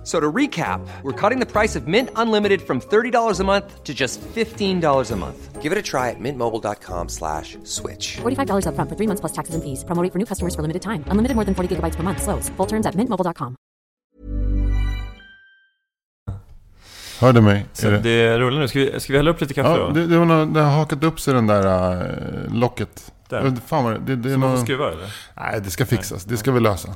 [0.00, 3.84] F- So to recap, we're cutting the price of Mint Unlimited from $30 a month
[3.84, 5.62] to just $15 a month.
[5.62, 8.16] Give it a try at mintmobile.com slash switch.
[8.22, 9.84] $45 upfront for three months plus taxes and fees.
[9.84, 11.04] Promo rate for new customers for limited time.
[11.10, 12.22] Unlimited more than 40 gigabytes per month.
[12.22, 12.48] Slows.
[12.56, 13.54] Full terms at mintmobile.com.
[17.20, 17.66] Hör du mig?
[17.72, 18.68] Så Är det- det rullar nu.
[18.68, 19.90] Ska vi, ska vi hälla upp lite kaffe Ja, då?
[19.90, 21.92] det, det, var någon, det har hakat upp sig den där
[22.46, 23.12] äh, locket.
[23.28, 23.52] Där.
[23.66, 24.58] Fan vad det, det, det är Ska man någon...
[24.58, 25.14] få skruva eller?
[25.36, 26.24] Nej, det ska fixas.
[26.24, 26.88] Det ska vi lösa.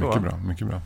[0.00, 0.80] Mycket bra, mycket bra.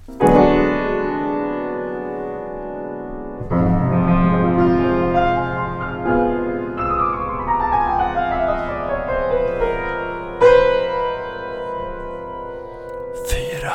[13.31, 13.73] Fyra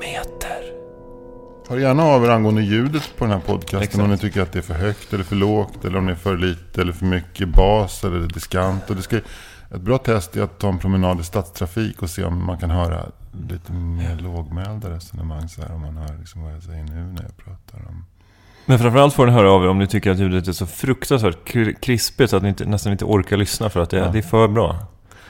[0.00, 0.72] meter.
[1.68, 3.82] Hör gärna av er angående ljudet på den här podcasten.
[3.82, 4.04] Exakt.
[4.04, 5.84] Om ni tycker att det är för högt eller för lågt.
[5.84, 8.90] Eller om det är för lite eller för mycket bas eller diskant.
[8.90, 9.20] Och det ska,
[9.74, 12.70] ett bra test är att ta en promenad i stadstrafik och se om man kan
[12.70, 13.06] höra
[13.50, 15.48] lite mer lågmälda resonemang.
[15.48, 18.04] Så här, om man hör liksom vad jag säger nu när jag pratar om...
[18.66, 21.48] Men framförallt får ni höra av er om ni tycker att ljudet är så fruktansvärt
[21.48, 24.22] kr- krispigt så att ni inte, nästan inte orkar lyssna för att det, det är
[24.22, 24.76] för bra.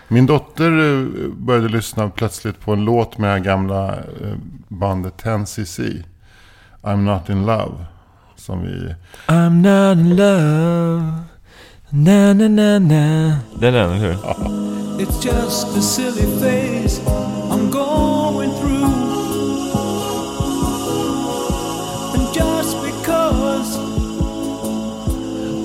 [0.09, 4.34] Min dotter eh, började lyssna plötsligt på en låt med det här gamla eh,
[4.69, 6.03] bandet 10cc.
[6.83, 7.84] I'm not in love.
[8.36, 8.95] Som vi...
[9.27, 11.12] I'm not in love.
[11.90, 13.36] Na, na, na, na.
[13.60, 14.12] Det är den, eller hur?
[14.98, 17.00] It's just a silly phase
[17.50, 18.84] I'm going through.
[22.14, 23.78] And just because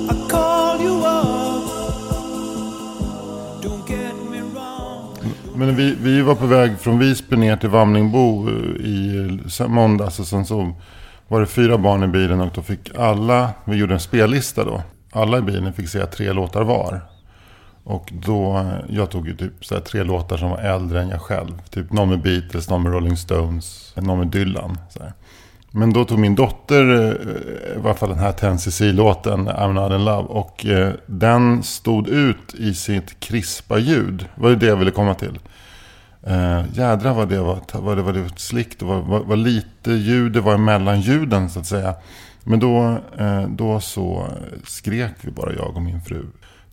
[0.10, 1.64] I call you up,
[3.64, 5.16] don't get me wrong.
[5.56, 10.20] Men vi, vi var på väg från Visby ner till Vamlingbo eh, i eh, måndags.
[10.20, 10.74] Och sen så
[11.28, 14.82] var det fyra barn i bilen och då fick alla, vi gjorde en spellista då.
[15.12, 17.02] Alla i bilen fick säga tre låtar var.
[17.84, 21.22] Och då, jag tog ju typ så här tre låtar som var äldre än jag
[21.22, 21.62] själv.
[21.70, 24.78] Typ någon med Beatles, någon med Rolling Stones, någon med Dylan.
[24.90, 25.14] Så här.
[25.72, 30.06] Men då tog min dotter, eh, i alla fall den här 10cc-låten, I'm not in
[30.06, 30.28] love.
[30.28, 34.26] Och eh, den stod ut i sitt krispa ljud.
[34.36, 35.40] Det var det det jag ville komma till.
[36.24, 38.88] Eh, jädrar vad det var, vad det var det var.
[38.88, 41.96] Vad, vad, vad lite ljud det var mellan ljuden så att säga.
[42.44, 44.28] Men då, eh, då så
[44.68, 46.26] skrek vi bara jag och min fru.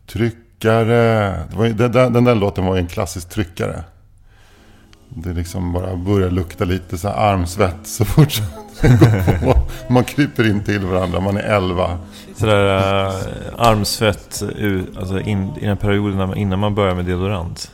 [0.06, 1.28] Tryckare.
[1.50, 3.84] Det var, den, där, den där låten var ju en klassisk tryckare.
[5.08, 8.42] Det liksom bara börjar lukta lite så armsvett så fort
[8.80, 9.60] det går på.
[9.92, 11.98] Man kryper in till varandra, man är elva.
[12.36, 12.66] Sådär
[13.06, 13.12] äh,
[13.58, 17.70] armsvett u- alltså in, i den perioden innan man börjar med deodorant.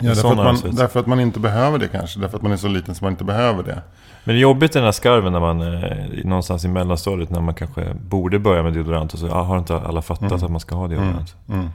[0.00, 0.76] Ja, därför, att man, armsvett.
[0.76, 2.20] därför att man inte behöver det kanske.
[2.20, 3.82] Därför att man är så liten så man inte behöver det.
[4.24, 7.54] Men det är jobbigt den här skarven när man eh, någonstans i mellanstadiet när man
[7.54, 10.74] kanske borde börja med deodorant och så ah, har inte alla fattat att man ska
[10.74, 11.36] ha deodorant.
[11.48, 11.68] Mm.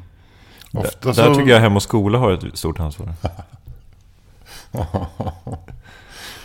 [0.73, 1.21] Ofta Där, så...
[1.21, 3.13] där tycker jag Hem och Skola har ett stort ansvar.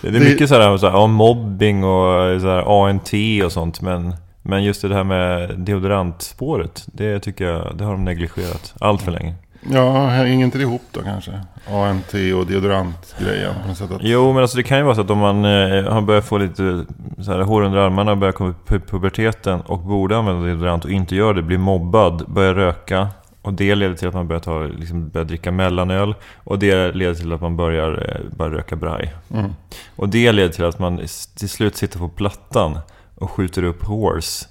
[0.02, 3.10] Det är mycket sådär, sådär ja, mobbing och sådär, ANT
[3.44, 3.80] och sånt.
[3.80, 9.02] Men, men just det här med deodorantspåret, det tycker jag det har de negligerat allt
[9.02, 9.34] för länge.
[9.70, 11.40] Ja, hänger inte det ihop då kanske?
[11.70, 13.54] ANT och deodorantgrejen.
[13.62, 15.44] på något sätt att- Jo, men alltså det kan ju vara så att om man
[15.44, 16.84] eh, har börjat få lite
[17.18, 20.84] så här, hår under armarna och börjar komma upp pu- puberteten och borde använda deodorant
[20.84, 23.08] och inte gör det, blir mobbad, börjar röka.
[23.42, 26.14] Och det leder till att man börjar, ta, liksom, börjar dricka mellanöl.
[26.44, 29.14] Och det leder till att man börjar, eh, börjar röka braj.
[29.34, 29.50] Mm.
[29.96, 30.96] Och det leder till att man
[31.38, 32.78] till slut sitter på plattan
[33.14, 34.42] och skjuter upp hårs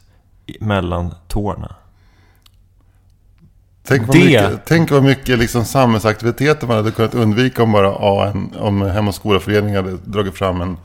[0.60, 1.76] mellan tårna.
[3.88, 7.96] Tänk vad Det- mycket, tänk vad mycket liksom samhällsaktiviteter man hade kunnat undvika om bara
[7.96, 10.78] AN, om Hem och Skola-föreningen hade dragit fram en...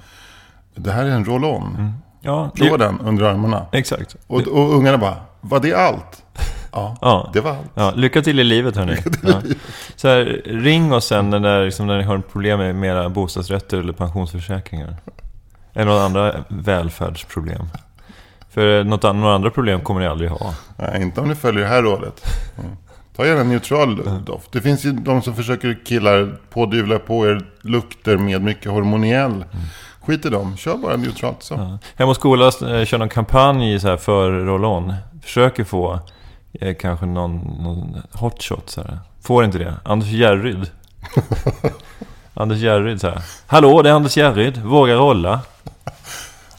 [0.74, 1.92] Det här är en roll-on.
[2.20, 3.66] Ja, Prova den under armarna.
[3.72, 4.16] Exakt.
[4.26, 6.22] Och, och ungarna bara, var det allt?
[6.72, 7.30] Ja, Ja.
[7.32, 7.70] det var allt.
[7.74, 8.96] Ja, lycka till i livet hörni.
[9.22, 9.42] Ja.
[9.96, 13.08] Så här, ring oss sen när, det- liksom, när ni har problem med, med era
[13.08, 14.96] bostadsrätter eller pensionsförsäkringar.
[15.74, 17.68] Eller några andra välfärdsproblem.
[18.50, 20.54] För något, några andra problem kommer ni aldrig ha.
[20.76, 22.20] Nej, inte om ni följer det här rådet.
[22.58, 22.70] Mm.
[23.16, 24.52] Ta gärna en neutral doft.
[24.52, 29.44] Det finns ju de som försöker killar pådyvla på er lukter med mycket hormoniell.
[30.00, 31.54] Skit i dem, kör bara neutralt så.
[31.54, 31.78] Ja.
[31.96, 34.94] Hem och skola eh, kör någon kampanj så här för roll-on.
[35.22, 36.00] Försöker få
[36.52, 38.98] eh, kanske någon, någon hotshot så här.
[39.22, 39.74] Får inte det.
[39.84, 40.70] Anders Järryd.
[42.34, 43.22] Anders Järryd så här.
[43.46, 44.62] Hallå, det är Anders Järryd.
[44.62, 45.40] Våga rolla.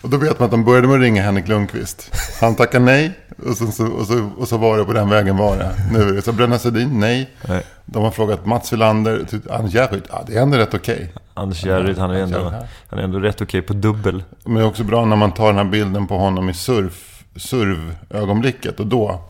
[0.02, 2.12] Och då vet man att de började med att ringa Henrik Lundqvist.
[2.42, 5.38] Han tackade nej och så, så, och, så, och så var det på den vägen
[5.38, 5.72] var det.
[5.92, 7.30] Nu är det så Bröderna Sedin, nej.
[7.48, 7.64] Nej.
[7.86, 11.14] De har frågat Mats Wilander, typ, Anders Järryd, ja det är ändå rätt okej.
[11.34, 12.54] Anders Järryd, han är ändå,
[12.90, 14.24] han är ändå rätt okej på dubbel.
[14.44, 17.24] Men det är också bra när man tar den här bilden på honom i surf,
[17.36, 18.80] survögonblicket.
[18.80, 19.22] Och då,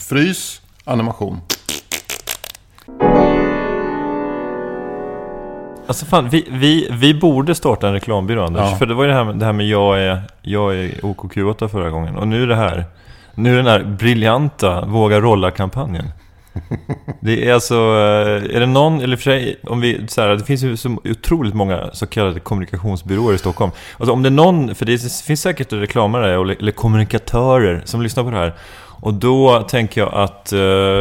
[0.00, 1.40] frys, animation.
[5.86, 8.70] Alltså fan, vi, vi, vi borde starta en reklambyrå Anders.
[8.70, 8.76] Ja.
[8.76, 11.68] För det var ju det här med, det här med jag är, jag är OKQ8
[11.68, 12.16] förra gången.
[12.16, 12.84] Och nu är det här.
[13.34, 16.08] Nu är den här briljanta Våga Rolla-kampanjen.
[17.20, 20.44] Det är alltså, eh, är det någon, eller för sig, om vi, så här, det
[20.44, 23.70] finns ju så otroligt många så kallade kommunikationsbyråer i Stockholm.
[23.98, 28.24] Alltså om det är någon, för det finns säkert reklamare eller, eller kommunikatörer som lyssnar
[28.24, 28.54] på det här.
[29.00, 30.60] Och då tänker jag att, uh,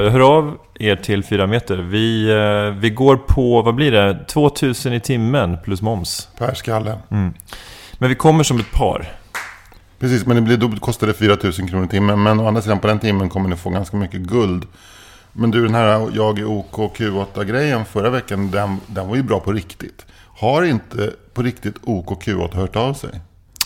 [0.09, 1.77] hör av er till 4 meter.
[1.77, 6.27] Vi, eh, vi går på, vad blir det, 2000 i timmen plus moms.
[6.37, 6.97] Per skalle.
[7.97, 9.07] Men vi kommer som ett par.
[9.99, 12.23] Precis, men det blir, då kostar det 4 000 kronor i timmen.
[12.23, 14.65] Men å andra sidan på den timmen kommer ni få ganska mycket guld.
[15.33, 19.39] Men du, den här jag är OK Q8-grejen förra veckan, den, den var ju bra
[19.39, 20.05] på riktigt.
[20.37, 23.09] Har inte på riktigt OK Q8 hört av sig?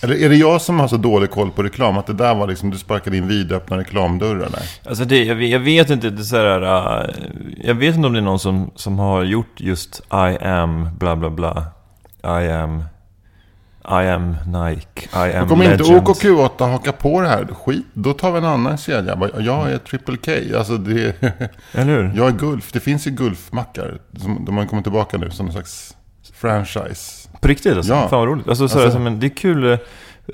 [0.04, 1.98] Eller är det jag som har så dålig koll på reklam?
[1.98, 4.90] Att det där var liksom, du sparkade in vidöppna reklamdörrar där.
[4.90, 7.10] Alltså det, jag, vet- jag vet inte, det så här, uh,
[7.63, 11.16] jag vet inte om det är någon som, som har gjort just I am bla
[11.16, 11.66] bla bla.
[12.24, 12.84] I am,
[13.84, 16.10] I am Nike, I am Kommer inte Legend.
[16.10, 19.30] OK Q8 haka på det här, skit, då tar vi en annan kedja.
[19.38, 21.16] Jag är triple K, alltså det
[21.72, 22.12] Eller hur?
[22.16, 24.00] Jag är Gulf, det finns ju Gulfmackar.
[24.45, 25.95] De har kommit tillbaka nu som en slags
[26.34, 27.19] franchise.
[27.39, 27.94] På riktigt alltså?
[27.94, 28.07] Ja.
[28.07, 28.47] Fan vad roligt.
[28.47, 29.77] Alltså, så Alltså- som en, det är kul, eh,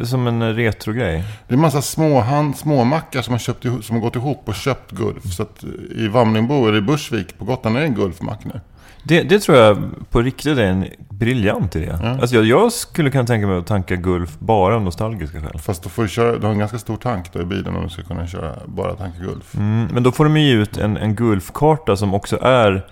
[0.04, 1.24] som en retrogrej.
[1.48, 4.56] Det är en massa småhand, småmackar som har, köpt, ihop- som har gått ihop och
[4.56, 5.24] köpt Gulf.
[5.34, 5.70] Så att eh,
[6.04, 8.60] i Vamlingbo eller i Bursvik på Gotland är det en Gulfmack nu.
[9.04, 9.78] Det, det tror jag
[10.10, 11.92] på riktigt är en briljant idé.
[12.22, 15.60] Alltså jag, jag skulle kunna tänka mig att tanka Gulf bara av nostalgiska skäl.
[15.60, 17.84] Fast då får du köra, du har en ganska stor tank då i bilen om
[17.84, 19.56] du ska kunna köra bara tanka Gulf.
[19.56, 22.86] Mm, men då får de ju ut en, en Gulfkarta som också är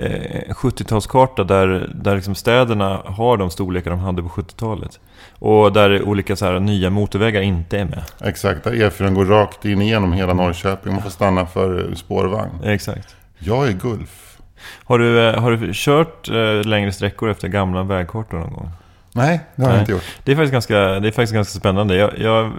[0.00, 5.00] eh, en 70-talskarta där, där liksom städerna har de storlekar de hade på 70-talet.
[5.38, 8.02] Och där olika så här, nya motorvägar inte är med.
[8.20, 10.92] Exakt, där E4 går rakt in igenom hela Norrköping.
[10.92, 12.64] Man får stanna för spårvagn.
[12.64, 13.16] Exakt.
[13.38, 14.38] Jag är Gulf.
[14.84, 18.70] Har du, eh, har du kört eh, längre sträckor efter gamla vägkartor någon gång?
[19.12, 19.80] Nej, det har jag Nej.
[19.80, 20.04] inte gjort.
[20.24, 21.96] Det är faktiskt ganska, det är faktiskt ganska spännande.
[21.96, 22.52] Jag, jag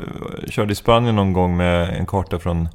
[0.47, 2.67] körde i Spanien någon gång med en karta från,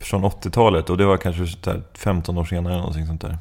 [0.00, 3.38] från 80-talet och det var kanske så där 15 år senare eller någonting sånt där.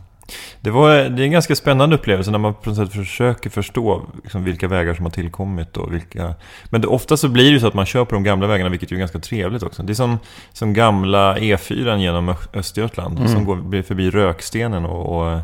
[0.62, 4.06] Det, var, det är en ganska spännande upplevelse när man på något sätt försöker förstå
[4.24, 6.36] liksom vilka vägar som har tillkommit och vilka...
[6.66, 8.92] Men det, ofta så blir det så att man kör på de gamla vägarna vilket
[8.92, 9.84] är ganska trevligt också.
[9.84, 10.20] Det är som,
[10.54, 15.40] som gamla E4 genom Östergötland som går förbi Rökstenen och, och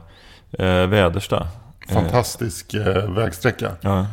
[0.63, 1.47] eh, Väderstad.
[1.88, 3.71] Eh, Fantastisk eh, vägsträcka.
[3.81, 4.06] Ja.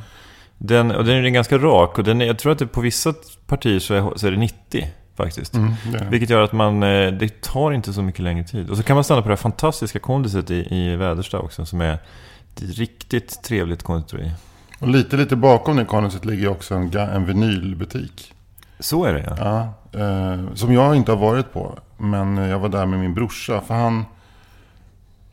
[0.58, 3.14] Den, och den är ganska rak och den är, jag tror att det på vissa
[3.46, 5.54] partier så är, så är det 90 faktiskt.
[5.54, 5.74] Mm.
[6.10, 8.70] Vilket gör att man, eh, det tar inte så mycket längre tid.
[8.70, 11.80] Och så kan man stanna på det här fantastiska kondiset i, i Väderstad också som
[11.80, 14.32] är ett riktigt trevligt konditori.
[14.78, 18.34] Och lite, lite bakom det kondiset ligger också en, en vinylbutik.
[18.78, 19.68] Så är det ja.
[19.92, 21.78] Ja, eh, som jag inte har varit på.
[21.98, 23.60] Men jag var där med min brorsa.
[23.60, 24.04] För han...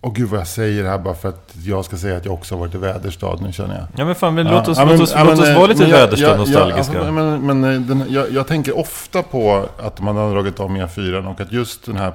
[0.02, 2.34] Och gud vad jag säger det här bara för att jag ska säga att jag
[2.34, 3.88] också har varit i Väderstad nu känner jag.
[3.96, 5.56] Ja men fan, men Ja, låt oss, ja, låt oss, ja, låt men, oss eh,
[5.56, 6.94] vara lite men jag- Väderstad jag- nostalgiska.
[7.06, 10.72] Ja, men men eh, den, jag, jag tänker ofta på att man har dragit av
[10.72, 12.14] med fyran och att just den här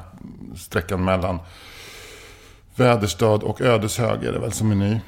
[0.56, 1.38] sträckan mellan
[2.76, 5.00] Väderstad och Ödeshög är det väl som är ny.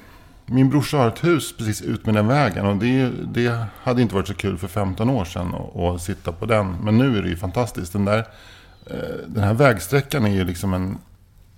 [0.46, 4.14] Min brorsa har ett hus precis ut med den vägen och det, det hade inte
[4.14, 6.76] varit så kul för 15 år sedan att, att sitta på den.
[6.82, 7.92] Men nu är det ju fantastiskt.
[7.92, 8.18] Den, där,
[8.87, 10.99] eh, den här vägsträckan är ju liksom en...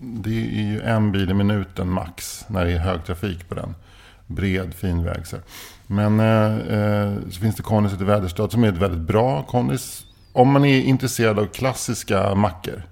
[0.02, 3.74] Det är ju en bil i minuten max när det är högtrafik på den.
[4.26, 5.26] Bred, fin väg.
[5.26, 5.36] Så.
[5.86, 10.04] Men eh, eh så finns det kondiset i Väderstad som är ett väldigt bra kondis.
[10.32, 12.82] Om man är intresserad av klassiska mackor.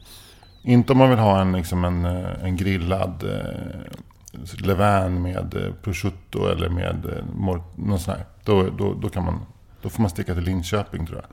[0.63, 5.73] Inte om man vill ha en, liksom en, eh, en grillad eh, levain med eh,
[5.83, 8.25] prosciutto eller med eh, mor- någon sån här.
[8.45, 9.41] Då, då, då, kan man,
[9.83, 11.27] då får man sticka till Linköping tror jag.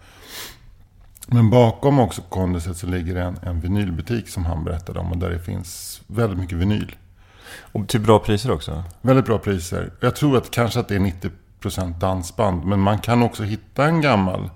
[1.27, 5.11] Men bakom också kondiset så ligger en, en vinylbutik som han berättade om.
[5.11, 6.95] Och där det finns väldigt mycket vinyl.
[7.59, 8.83] Och till bra priser också.
[9.01, 9.91] Väldigt bra priser.
[9.99, 12.65] Jag tror att kanske att det är 90% dansband.
[12.65, 14.49] Men man kan också hitta en gammal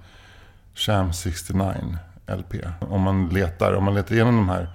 [0.76, 1.98] Sham 69
[2.28, 2.56] LP.
[2.80, 4.70] Om man letar, om man letar igenom de här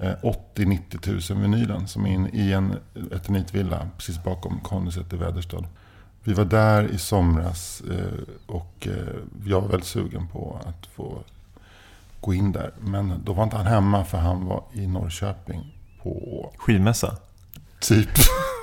[0.00, 2.74] eh, 80-90 tusen vinylen som är in i en
[3.12, 5.64] eternitvilla precis bakom kondiset i Väderstad.
[6.26, 8.92] Vi var där i somras eh, och eh,
[9.44, 11.18] jag var väldigt sugen på att få
[12.20, 12.70] gå in där.
[12.80, 17.16] Men då var inte han hemma för han var i Norrköping på Skivmässa.
[17.80, 18.08] Typ.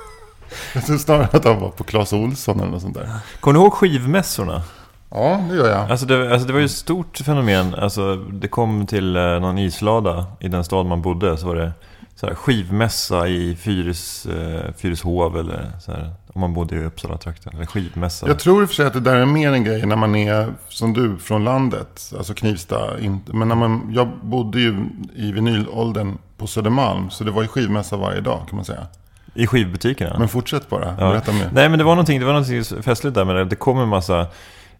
[0.74, 3.10] Jag tror snarare att han var på Clas Olsson eller något sånt där.
[3.40, 4.62] Kommer du ihåg skivmässorna?
[5.10, 5.90] Ja, det gör jag.
[5.90, 7.74] Alltså det, alltså det var ju ett stort fenomen.
[7.74, 11.36] Alltså det kom till eh, någon islada i den stad man bodde.
[11.36, 11.72] Så var det
[12.16, 17.52] så här, skivmässa i Fyris, eh, Fyrishov eller så här, om man bodde i Uppsala-trakten.
[17.54, 18.26] Eller skivmässa.
[18.28, 20.14] Jag tror i och för sig att det där är mer en grej när man
[20.16, 22.12] är, som du, från landet.
[22.16, 23.00] Alltså Knivsta.
[23.00, 27.10] inte- Men när man, jag bodde ju i vinylåldern på Södermalm.
[27.10, 28.86] Så det var ju skivmässa varje dag kan man säga.
[29.34, 30.18] I skivbutikerna.
[30.18, 31.10] Men fortsätt bara, Ja.
[31.10, 31.50] berätta mer.
[31.52, 33.44] Nej men det var någonting, det var någonting festligt där med det.
[33.44, 34.26] Det kom en massa...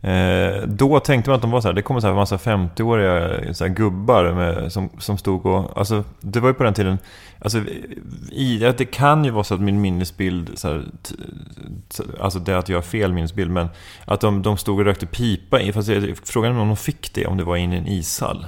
[0.04, 2.36] Eh, då tänkte man att de var så här, det kom en så här massa
[2.36, 5.78] 50-åriga så här, gubbar med, som, som stod och...
[5.78, 6.98] Alltså, det var ju på den tiden...
[7.38, 7.58] Alltså,
[8.32, 10.50] i, det kan ju vara så att min minnesbild...
[10.58, 11.14] Så här, t,
[11.96, 13.68] t, alltså det att jag har fel minnesbild, men
[14.04, 15.60] att de, de stod och rökte pipa.
[15.60, 17.86] i- Fast jag, frågan är om de fick det, om det var inne i en
[17.88, 18.46] ishall.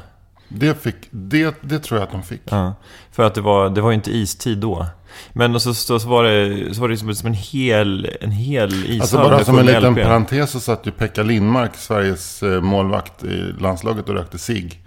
[0.48, 2.42] Det, fick, det, det tror jag att de fick.
[2.50, 2.74] Ja,
[3.12, 4.86] för att det var, det var ju inte istid då.
[5.32, 8.30] Men och så, så, så var det, så var det som, som en hel, en
[8.30, 9.00] hel ishall.
[9.00, 10.02] Alltså bara som en liten LP.
[10.02, 14.78] parentes så satt ju Pekka Lindmark, Sveriges eh, målvakt i landslaget och rökte eh,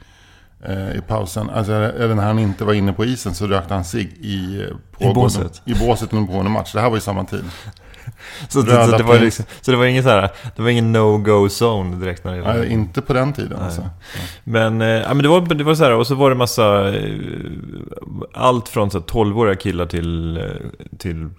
[0.98, 1.50] i pausen.
[1.50, 4.68] Alltså, eller när han inte var inne på isen så rökte han cigg i, eh,
[4.98, 5.62] pågående- båset?
[5.66, 6.74] I båset under pågående match.
[6.74, 7.44] Det här var ju samma tid.
[8.50, 10.96] Så, det, så, det var liksom, så det var ingen så här, det var ingen
[10.96, 12.54] no-go zone direkt när det gällde.
[12.60, 13.90] Nej, inte på den tiden alltså.
[14.44, 16.98] Men, eh, ja, men det var, det var så här, och så var det massa,
[16.98, 17.14] eh,
[18.34, 20.44] allt från så här 12-åriga killar till, eh,
[20.98, 21.30] till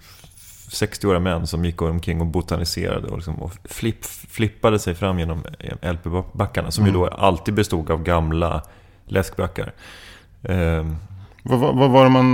[0.71, 5.43] 60-åriga män som gick omkring och botaniserade och, liksom, och flipp, flippade sig fram genom
[5.81, 6.71] LP-backarna.
[6.71, 8.61] Som ju då alltid bestod av gamla
[9.11, 9.73] läskbackar.
[10.43, 10.85] Eh,
[11.43, 12.33] Vad, vad, vad var det man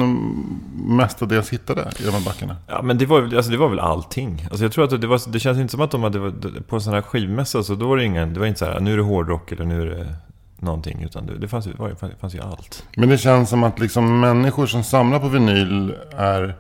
[0.88, 2.56] mestadels hittade i de här backarna?
[2.68, 4.46] Ja men det var, alltså, det var väl allting.
[4.50, 6.32] Alltså, jag tror att det, var, det känns inte som att de hade,
[6.68, 8.80] på en sån här skivmässa så då var det ingen, det var inte så här,
[8.80, 10.16] nu är det hårdrock eller nu är det
[10.60, 11.04] någonting.
[11.04, 12.84] Utan det, det, fanns, ju- var, det fanns ju allt.
[12.96, 16.56] Men det känns som att liksom människor som samlar på vinyl är...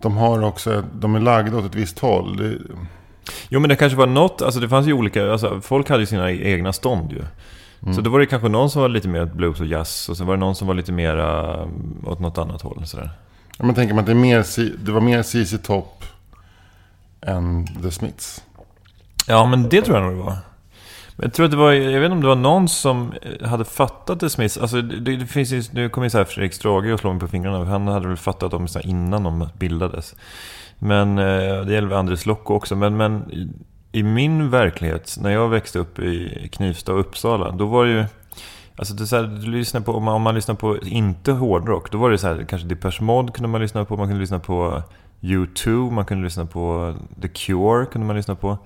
[0.00, 2.36] De har också, de är lagda åt ett visst håll.
[2.36, 2.58] Det,
[3.48, 6.06] Jo men det kanske var något, alltså det fanns ju olika, alltså, folk hade ju
[6.06, 7.22] sina egna stånd ju.
[7.94, 10.26] Så då var det kanske någon som var lite mer blues och jazz och sen
[10.26, 12.86] var det någon som var lite mer um, åt något annat håll.
[12.86, 13.10] Sådär.
[13.58, 16.04] Ja, men tänker man att det, är mer, det var mer CC Top
[17.20, 18.44] än The Smiths.
[19.28, 20.36] Ja men det tror jag nog det var.
[21.16, 23.12] Jag tror att det var, jag vet inte om det var någon som
[23.44, 24.58] hade fattat det Smiths.
[24.58, 27.20] Alltså det, det finns ju, nu kommer ju så här Fredrik Strage och slår mig
[27.20, 27.64] på fingrarna.
[27.64, 30.14] Han hade väl fattat dem innan de bildades.
[30.78, 32.76] Men eh, det gäller väl Andres Lokko också.
[32.76, 33.24] Men, men
[33.98, 38.04] i, min verklighet, när jag växte upp i Knivsta och Uppsala, då var det ju...
[38.78, 41.90] Alltså det så här, du lyssnar på, om, man, om man lyssnar på inte hårdrock,
[41.92, 44.38] då var det så här, kanske Depeche Mode kunde man lyssna på, man kunde lyssna
[44.38, 44.82] på
[45.20, 48.58] U2, man kunde lyssna på The Cure, kunde man lyssna på.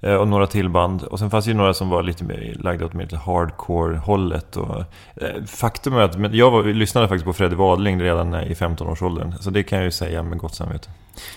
[0.00, 1.02] Eh, Och några till band.
[1.02, 4.56] Och sen fanns det ju några som var lite mer lagda åt mer hardcore-hållet.
[4.56, 4.76] Och,
[5.16, 9.34] eh, faktum är att jag var, lyssnade faktiskt på Freddie Wadling redan i 15-årsåldern.
[9.40, 10.90] Så det kan jag ju säga med gott samvete.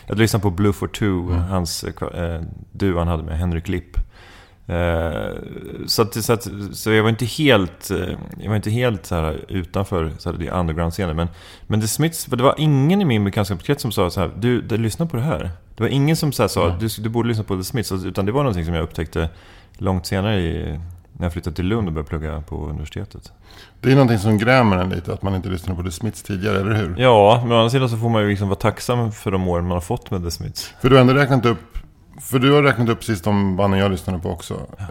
[0.08, 2.42] Jag lyssnade på Blue for Two, hans eh,
[2.72, 3.98] duo han hade med Henrik Lipp.
[4.68, 5.30] Eh,
[5.86, 9.16] så, att, så, att, så jag var inte helt, eh, jag var inte helt så
[9.16, 11.16] här utanför så här, det underground-scenen.
[11.16, 11.28] Men,
[11.68, 14.62] men The Smiths, för det var ingen i min bekantskapskrets som sa så här, du,
[14.62, 15.52] du lyssna på det här.
[15.76, 17.92] Det var ingen som så här, sa, du, du borde lyssna på The Smiths.
[17.92, 19.30] Utan det var någonting som jag upptäckte
[19.78, 20.80] långt senare i,
[21.18, 23.32] när jag flyttade till Lund och började plugga på universitetet.
[23.82, 26.60] Det är någonting som grämer en lite att man inte lyssnade på The Smiths tidigare,
[26.60, 26.96] eller hur?
[26.98, 29.64] Ja, men å andra sidan så får man ju liksom vara tacksam för de åren
[29.68, 30.74] man har fått med The Smiths.
[30.82, 31.58] För du har ändå räknat upp
[32.22, 34.54] för du har räknat upp precis de banden jag lyssnade på också.
[34.80, 34.86] Eh,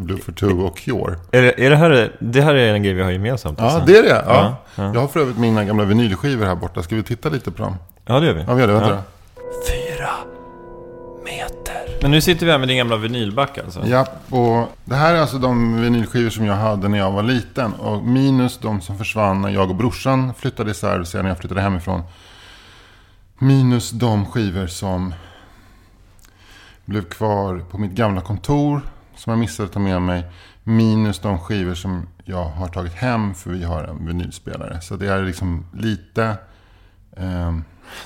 [0.00, 1.16] Blue for Two och Cure.
[1.30, 3.58] Är det, är det, här, det här är en grej vi har gemensamt?
[3.58, 3.86] Ja, alltså?
[3.92, 4.24] det är det.
[4.26, 4.56] Ja.
[4.74, 6.82] Ja, Jag har för övrigt mina gamla vinylskivor här borta.
[6.82, 7.76] Ska vi titta lite på dem?
[8.04, 8.44] Ja, det gör vi.
[8.46, 8.74] Ja, vi gör det.
[8.74, 8.94] Vänta Ja.
[8.94, 9.42] då.
[9.72, 10.08] Fyra
[11.24, 11.61] meter.
[12.02, 13.86] Men nu sitter vi här med din gamla vinylback alltså?
[13.86, 17.72] Ja, och det här är alltså de vinylskivor som jag hade när jag var liten.
[17.72, 22.02] Och minus de som försvann när jag och brorsan flyttade isär, när jag flyttade hemifrån.
[23.38, 25.14] Minus de skivor som
[26.84, 28.80] blev kvar på mitt gamla kontor,
[29.16, 30.24] som jag missade att ta med mig.
[30.64, 34.80] Minus de skivor som jag har tagit hem, för vi har en vinylspelare.
[34.80, 36.36] Så det är liksom lite...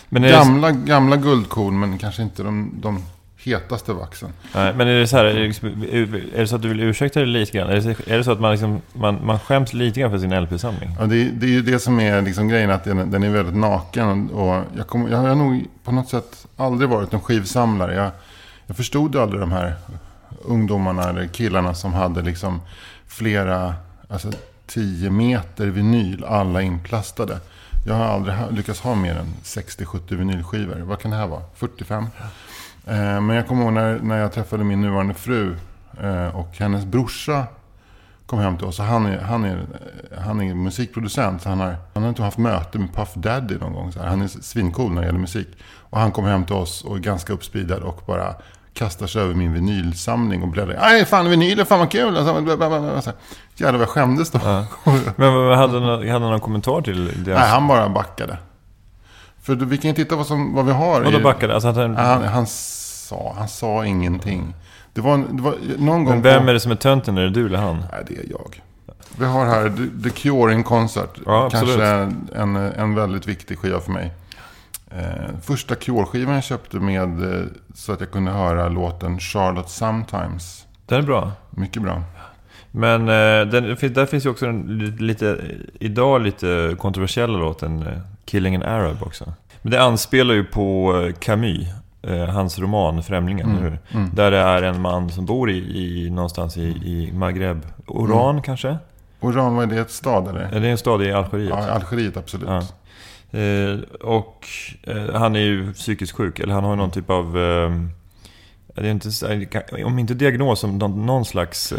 [0.09, 3.03] Men är, det, gamla, gamla guldkorn, men kanske inte de, de
[3.47, 4.29] hetaste vaxen.
[4.55, 6.81] nej, men är det så här, är det, liksom, är det så att du vill
[6.81, 7.69] ursäkta dig lite grann?
[7.71, 10.41] Är det, är det så att man, liksom, man, man skäms lite grann för sin
[10.43, 10.97] LP-samling?
[10.99, 13.31] Ja, det, är- det är ju det som är liksom grejen, att den, den är
[13.31, 14.31] väldigt naken.
[14.31, 17.95] Och jag, kommer, jag har nog på något sätt aldrig varit en skivsamlare.
[17.95, 18.11] Jag,
[18.67, 19.75] jag förstod aldrig de här
[20.45, 22.61] ungdomarna eller killarna som hade liksom
[23.07, 23.75] flera,
[24.09, 24.29] alltså
[24.67, 27.39] 10 meter vinyl, alla inplastade.
[27.87, 30.75] Jag har aldrig lyckats ha mer än 60-70 vinylskivor.
[30.81, 31.43] Vad kan det här vara?
[31.55, 32.07] 45?
[32.87, 35.57] Eh, men jag kommer ihåg när, när jag träffade min nuvarande fru
[36.03, 37.45] eh, och hennes brorsa
[38.27, 38.79] kom hem till oss.
[38.79, 39.67] Han, är, han, är,
[40.19, 41.43] han är musikproducent.
[41.43, 43.93] Så han har, han har inte haft möte med Puff Daddy någon gång.
[43.93, 44.07] Så här.
[44.07, 45.49] Han är svincool när det gäller musik.
[45.91, 48.35] Och han kom hem till oss och är ganska uppspeedad och bara
[48.73, 50.79] kastar sig över min vinylsamling och bläddrar.
[50.81, 52.17] Nej, fan vinyl, fan vad kul!
[52.17, 53.13] Alltså.
[53.55, 54.39] Jävlar vad jag skämdes då.
[55.17, 57.35] Men hade han hade han någon kommentar till det?
[57.35, 58.39] Nej, han bara backade.
[59.47, 61.01] För vi kan ju titta vad, som, vad vi har.
[61.03, 64.55] Och då i- backade alltså han, han, han, sa, han sa ingenting.
[64.93, 67.19] Det var, en- det var någon gång Men vem på- är det som är tönten?
[67.19, 67.77] Är det du eller han?
[67.93, 68.63] Nej, det är jag.
[69.19, 69.73] Vi har här
[70.03, 71.11] The- Cure in Concert.
[71.27, 71.49] Ja.
[71.51, 71.85] Kanske
[72.35, 74.13] en, en väldigt viktig skiva för mig.
[74.91, 75.05] Eh,
[75.43, 80.67] första Cure-skivan jag köpte med eh, så att jag kunde höra låten Charlotte Sometimes.
[80.87, 81.33] Den är bra.
[81.51, 82.03] Mycket bra.
[82.71, 85.41] Men eh, den, där finns ju också en li- lite,
[85.81, 87.93] idag lite kontroversiella låten eh,
[88.27, 89.33] Killing an Arab också.
[89.63, 91.67] Men det anspelar ju på eh, Camus,
[92.03, 93.79] eh, hans roman Främlingen, Mm, hur?
[94.15, 97.67] Där det är en man som bor i, i någonstans i, i Maghreb.
[97.87, 98.43] Oran Mm.
[98.43, 98.79] kanske?
[99.21, 99.81] Oran, vad är det?
[99.81, 100.41] Ett stad eller?
[100.41, 101.51] Är det en stad i Algeriet?
[101.51, 102.49] Ja, Algeriet absolut.
[102.49, 102.63] Ja.
[103.39, 104.47] Eh, och
[104.83, 107.39] eh, han är ju psykiskt sjuk, eller han har någon typ av...
[107.39, 107.71] Eh,
[108.75, 111.73] det är inte, om inte diagnos, som någon, någon slags...
[111.73, 111.79] Eh,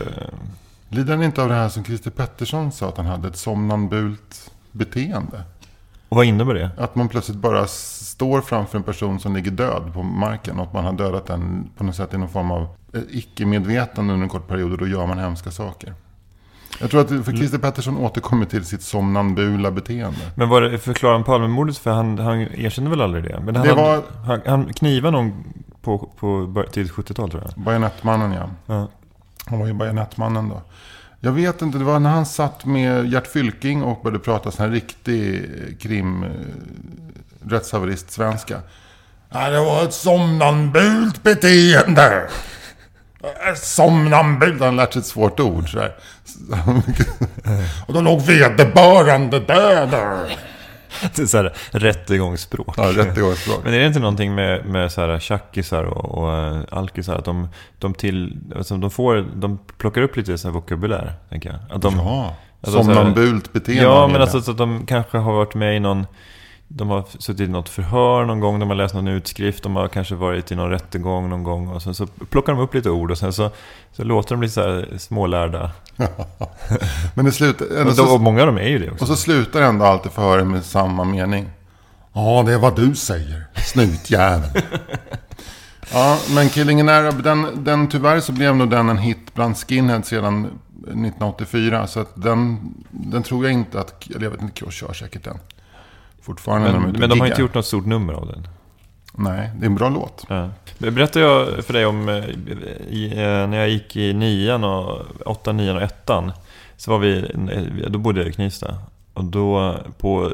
[0.90, 4.52] Lider han inte av det här som Christer Pettersson sa att han hade ett somnambult
[4.72, 5.44] beteende?
[6.10, 6.70] Och vad innebär det?
[6.78, 10.74] Att man plötsligt bara står framför en person som ligger död på marken och att
[10.74, 12.62] man har dödat den på något sätt i någon form av
[12.94, 15.94] eh, icke-medvetande under en kort period och då gör man hemska saker.
[16.80, 20.20] Jag tror att för Christer Pettersson återkommer till sitt somnambula beteende.
[20.36, 21.92] Men vad det- förklarar han Palmemordet för?
[21.92, 23.40] Han, han erkände väl aldrig det?
[23.46, 25.44] Men han, Det var- han, han knivade någon
[25.82, 27.64] på, på tidigt 70-tal tror jag.
[27.64, 28.50] Bajonettmannen ja.
[28.66, 28.88] Ja.
[29.46, 30.62] Han var ju bajonettmannen då.
[31.28, 34.66] Jag vet inte, det var när han satt med Gert Fylking och började prata sån
[34.66, 35.46] här riktig
[35.80, 36.30] krim eh,
[37.50, 38.62] rättshaverist-svenska.
[39.30, 42.30] Ja, det var ett somnambult beteende.
[43.56, 45.96] Somnambult, han lärt sig ett svårt ord sådär.
[47.88, 49.96] Och då låg vederbörande död.
[51.16, 52.74] Det är så här rättegångsspråk.
[52.78, 53.60] Ja, rättegångsspråk.
[53.64, 57.16] Men är det inte någonting med, med så här tjackisar och, och äh, alkisar?
[57.16, 57.48] Att de,
[57.80, 61.60] de, till, alltså de, får, de plockar upp lite så här vokabulär, tänker jag.
[61.76, 63.84] Att de, Ja, så här- somnambult beteende.
[63.84, 66.06] Ja, men alltså så att de kanske har varit med i någon...
[66.68, 69.88] De har suttit i något förhör någon gång, de har läst någon utskrift, de har
[69.88, 73.12] kanske varit i någon rättegång någon gång och sen så plockar de upp lite ord
[73.12, 73.52] och sen så,
[73.92, 75.72] så låter de lite så här smålärda.
[77.14, 77.86] Men det slutar...
[77.86, 79.04] Och, de, och många av dem är ju det också.
[79.04, 81.50] Och så slutar ändå alltid förhöret med samma mening.
[82.14, 84.50] Ja, det är vad du säger, snutjävel.
[85.94, 89.58] ja, men Killing in Arab, den, den, tyvärr så blev nog den en hit bland
[89.58, 91.88] skinheads sedan 1984.
[91.88, 95.24] Så att den, den tror jag inte att, eller jag vet inte, Cure kör säkert
[95.24, 95.38] den.
[96.28, 98.48] Fortfarande men, ute men de har inte gjort något stort nummer av den.
[99.14, 100.26] Nej, det är en bra låt.
[100.30, 100.50] Ja.
[100.78, 102.16] Berättade jag för dig om eh,
[102.90, 106.32] i, eh, när jag gick i nian och åttan, nian och ettan.
[106.78, 107.18] Så var vi,
[107.52, 108.76] eh, då bodde jag i Knivsta.
[109.14, 110.32] Och då på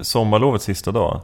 [0.00, 1.20] sommarlovets sista dag.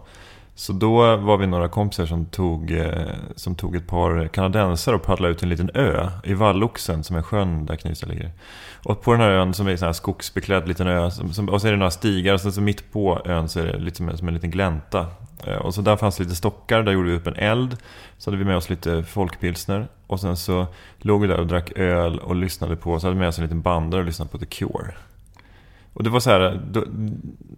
[0.58, 5.02] Så då var vi några kompisar som tog, eh, som tog ett par kanadensare och
[5.02, 8.30] paddlade ut till en liten ö i Valloxen som är sjön där Knivsta ligger.
[8.84, 11.10] Och på den här ön som är en sån här skogsbeklädd liten ö.
[11.10, 13.60] Som, som, och så är det några stigar och sen så mitt på ön så
[13.60, 15.06] är det lite som, en- som en liten glänta.
[15.46, 17.76] Eh, och så där fanns lite stockar, där gjorde vi upp en eld.
[18.18, 19.88] Så hade vi med oss lite folkpilsner.
[20.06, 20.66] Och sen så
[20.98, 23.44] låg vi där och drack öl och lyssnade på, så hade vi med oss en
[23.44, 24.94] liten bandare och lyssnade på The Cure.
[25.92, 26.84] Och det var så här, då,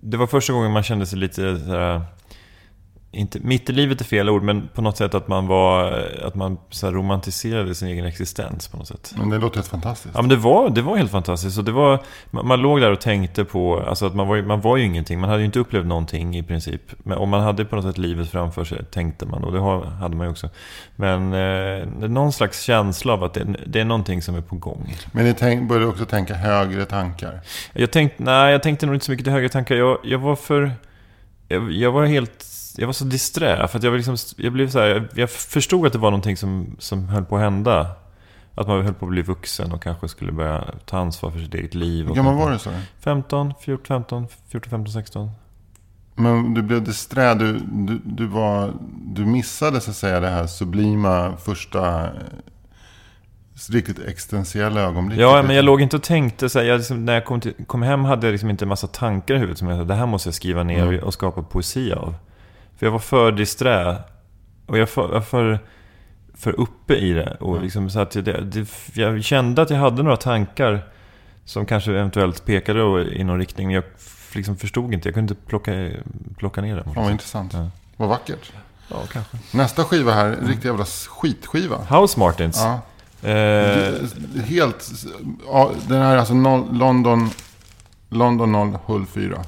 [0.00, 2.02] det var första gången man kände sig lite så här,
[3.10, 5.92] inte, mitt i livet är fel ord, men på något sätt att man var,
[6.24, 9.14] att man så romantiserade sin egen existens på något sätt.
[9.18, 10.14] Men det låter helt fantastiskt.
[10.14, 11.58] Ja men det var, det var helt fantastiskt.
[11.58, 14.60] Och det var, man, man låg där och tänkte på, alltså att man var, man
[14.60, 15.20] var ju ingenting.
[15.20, 16.82] Man hade ju inte upplevt någonting i princip.
[16.98, 19.44] Men om man hade på något sätt livet framför sig, tänkte man.
[19.44, 20.50] Och det hade man ju också.
[20.96, 24.94] Men eh, någon slags känsla av att det, det är någonting som är på gång.
[25.12, 27.40] Men ni tänk, började också tänka högre tankar.
[27.72, 29.74] Jag tänkte, nej jag tänkte nog inte så mycket till högre tankar.
[29.74, 30.72] Jag, jag var för...
[31.48, 32.57] Jag, jag var helt...
[32.80, 33.68] Jag var så disträ.
[33.68, 37.08] För jag, liksom, jag blev så här, jag, förstod att det var någonting som, som
[37.08, 37.86] höll på att hända.
[38.54, 41.54] Att man höll på att bli vuxen och kanske skulle börja ta ansvar för sitt
[41.54, 42.06] eget liv.
[42.06, 42.70] Hur gammal var du så?
[43.00, 45.30] 15, 14, 15, 14, 15, 16.
[46.14, 48.72] Men du blev disträ, du, du, du, var,
[49.04, 52.10] du missade så att säga det här sublima första eh,
[53.70, 55.22] riktigt existentiella ögonblicket.
[55.22, 57.54] Ja, men jag låg inte och tänkte så här, jag liksom, När jag kom, till,
[57.66, 59.94] kom hem hade jag liksom inte en massa tankar i huvudet som jag sa, det
[59.94, 61.04] här måste jag skriva ner Mm.
[61.04, 62.14] och skapa poesi av.
[62.78, 63.96] För jag var för disträ.
[64.66, 65.58] Och jag var för, jag för,
[66.34, 67.36] för uppe i det.
[67.40, 67.62] Och Mm.
[67.62, 70.82] liksom så att det, det, jag kände att jag hade några tankar
[71.44, 72.80] som kanske eventuellt pekade
[73.14, 73.66] i någon riktning.
[73.66, 73.84] Men jag
[74.34, 75.90] liksom förstod inte, jag kunde inte plocka,
[76.36, 76.94] plocka ner dem.
[76.94, 77.52] Fan vad intressant.
[77.52, 77.70] Ja.
[77.96, 78.52] Vad vackert.
[78.88, 79.36] Ja, kanske.
[79.52, 81.76] Nästa skiva här, en riktig jävla skitskiva.
[82.00, 82.60] House Martins.
[82.62, 82.80] Ja.
[83.28, 83.94] Eh,
[84.44, 84.90] Helt...
[85.46, 86.34] Ja, den här är alltså
[86.72, 87.30] London,
[88.08, 89.44] London 0 Hull 4.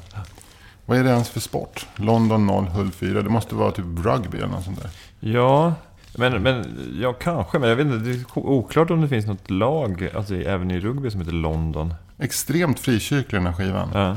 [0.91, 1.87] Vad är det ens för sport?
[1.97, 3.23] London 0 Hull 4.
[3.23, 4.91] Det måste vara typ rugby eller något sånt där.
[5.21, 5.75] Ja,
[6.17, 6.65] men, men
[7.01, 7.59] ja, kanske.
[7.59, 10.81] Men jag vet inte, det är oklart om det finns något lag, alltså även i
[10.81, 11.95] rugby, som heter London.
[12.19, 13.89] Extremt frikyrklig den här skivan.
[13.95, 14.17] Ja.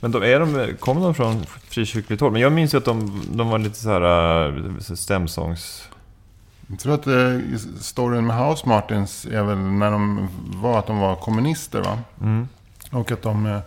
[0.00, 2.32] Men de, är de, kommer de från frikyrkligt håll?
[2.32, 5.88] Men jag minns ju att de, de var lite så här äh, stämsångs...
[6.66, 10.28] Jag tror att eh, storyn med House Martins är väl när de
[10.62, 11.98] var att de var kommunister va?
[12.20, 12.48] Mm.
[12.90, 13.58] Och att de, eh,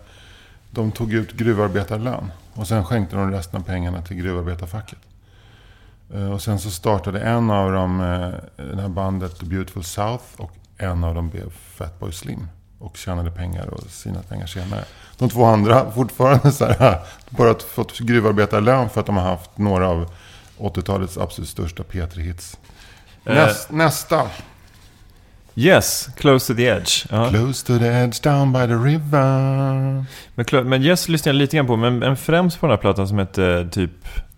[0.70, 2.30] de tog ut gruvarbetarlön.
[2.56, 4.98] Och sen skänkte de resten av pengarna till gruvarbetarfacket.
[6.14, 10.24] Eh, Och sen så startade en av dem eh, det här bandet The Beautiful South.
[10.36, 12.48] Och en av dem blev Fatboy Slim.
[12.78, 14.84] Och tjänade pengar och sina pengar senare.
[15.18, 19.88] De två andra fortfarande så här, bara fått gruvarbetarlön för att de har haft några
[19.88, 20.10] av
[20.58, 22.56] 80-talets absolut största P3-hits.
[23.24, 24.30] Näst, nästa.
[25.58, 27.06] Yes, Close to the Edge.
[27.10, 27.28] Ja.
[27.30, 30.04] Close to the edge down by the river.
[30.34, 33.08] Men, men Yes lyssnade jag lite grann på, men, men främst på den här plattan
[33.08, 33.90] som hette typ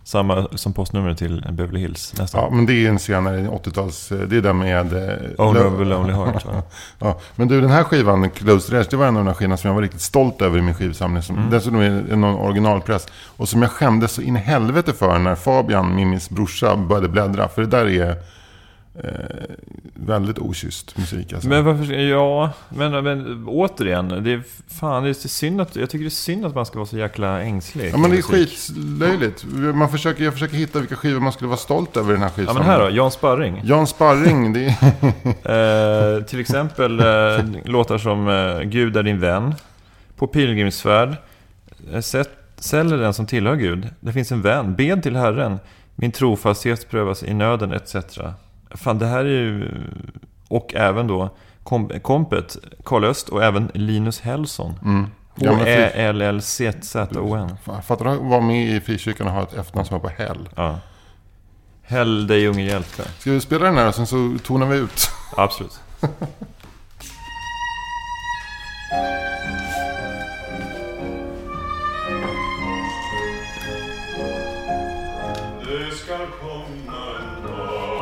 [0.04, 2.40] samma som postnumret till Beverly Hills nästan.
[2.44, 4.08] Ja, men det är en senare 80-tals...
[4.08, 4.92] Det är den med...
[4.92, 6.44] eh, Owner Lo- of a Lonely Heart.
[6.46, 6.62] va?
[6.98, 9.34] Ja, men du, den här skivan, Close to the Edge, det var en av de
[9.34, 11.22] skivorna som jag var riktigt stolt över i min skivsamling.
[11.22, 11.50] Som, Mm.
[11.50, 13.06] Dessutom är det någon originalpress.
[13.36, 17.48] Och som jag skämdes så in i helvete för när Fabian, Mimis brorsa, började bläddra.
[17.48, 18.16] För det där är
[19.04, 19.10] eh,
[19.94, 21.32] väldigt oschysst musik.
[21.32, 21.48] Alltså.
[21.48, 24.42] Men varför, ja, men, men återigen, det är
[24.80, 26.98] fan, det är synd att, jag tycker det är synd att man ska vara så
[26.98, 27.90] jäkla ängslig.
[27.92, 29.44] ja, men det är skitlöjligt.
[29.74, 32.28] Man försöker, jag försöker hitta vilka skivor man skulle vara stolt över i den här
[32.28, 32.66] Ja skivsamlingen.
[32.68, 33.60] men här då, Jan Sparring.
[33.64, 34.74] Jan Sparring, det är...
[36.18, 39.54] Eh, till exempel eh, låtar som eh, Gud är din vän.
[40.16, 41.16] På pilgrimsfärd.
[41.92, 43.88] Eh, sätt, säljer den som tillhör Gud.
[44.00, 44.74] Det finns en vän.
[44.74, 45.58] Bed till Herren.
[45.94, 47.94] Min trofasthet prövas i nöden etc.
[48.70, 49.70] Fan det här är ju...
[50.48, 51.30] Och även då
[51.62, 54.78] kom, Kompet, Karl Öst och även Linus Hellson.
[54.84, 55.06] Mm.
[55.36, 56.76] H-E-L-L-Z-O-N.
[57.64, 60.22] Fan, Fattar du att vara med i Frikyrkan och ha ett efternamn som var på
[60.22, 60.48] Hell?
[60.56, 60.78] Ja.
[61.82, 63.02] Häll dig unge hjälte.
[63.18, 65.10] Ska vi spela den här och sen så tonar vi ut?
[65.36, 65.80] Absolut.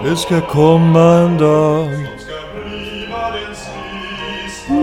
[0.05, 4.77] Det ska komma en dag som ska bliva den sista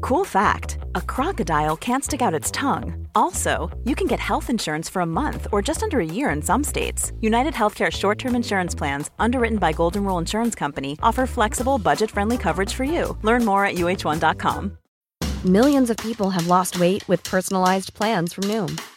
[0.00, 3.08] Cool fact a crocodile can't stick out its tongue.
[3.14, 6.42] Also, you can get health insurance for a month or just under a year in
[6.42, 7.12] some states.
[7.20, 12.10] United Healthcare short term insurance plans, underwritten by Golden Rule Insurance Company, offer flexible, budget
[12.10, 13.16] friendly coverage for you.
[13.22, 14.78] Learn more at uh1.com.
[15.44, 18.80] Millions of people have lost weight with personalized plans from Noom,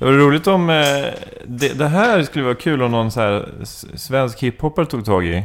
[0.00, 0.70] Det var roligt om...
[0.70, 1.06] Eh,
[1.44, 3.48] det, det här skulle vara kul om någon så här
[3.94, 5.44] svensk hiphopare tog tag i.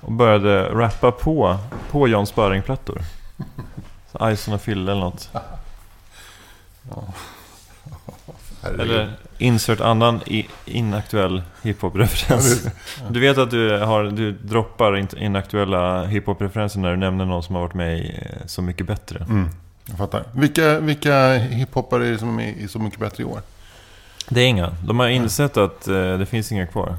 [0.00, 1.58] Och började rappa på,
[1.90, 3.00] på Jan Sparring-plattor.
[4.12, 5.30] Så Ison och Fille eller något.
[8.62, 10.20] Eller insert annan
[10.64, 12.66] inaktuell hiphop-referens.
[13.10, 17.54] Du vet att du, har, du droppar in- inaktuella hiphop-referenser när du nämner någon som
[17.54, 19.18] har varit med i eh, Så Mycket Bättre.
[19.28, 19.48] Mm,
[19.86, 20.24] jag fattar.
[20.32, 23.40] Vilka, vilka hiphoppare är det som är i Så Mycket Bättre i år?
[24.28, 24.72] Det är inga.
[24.86, 26.96] De har insett att eh, det finns inga kvar.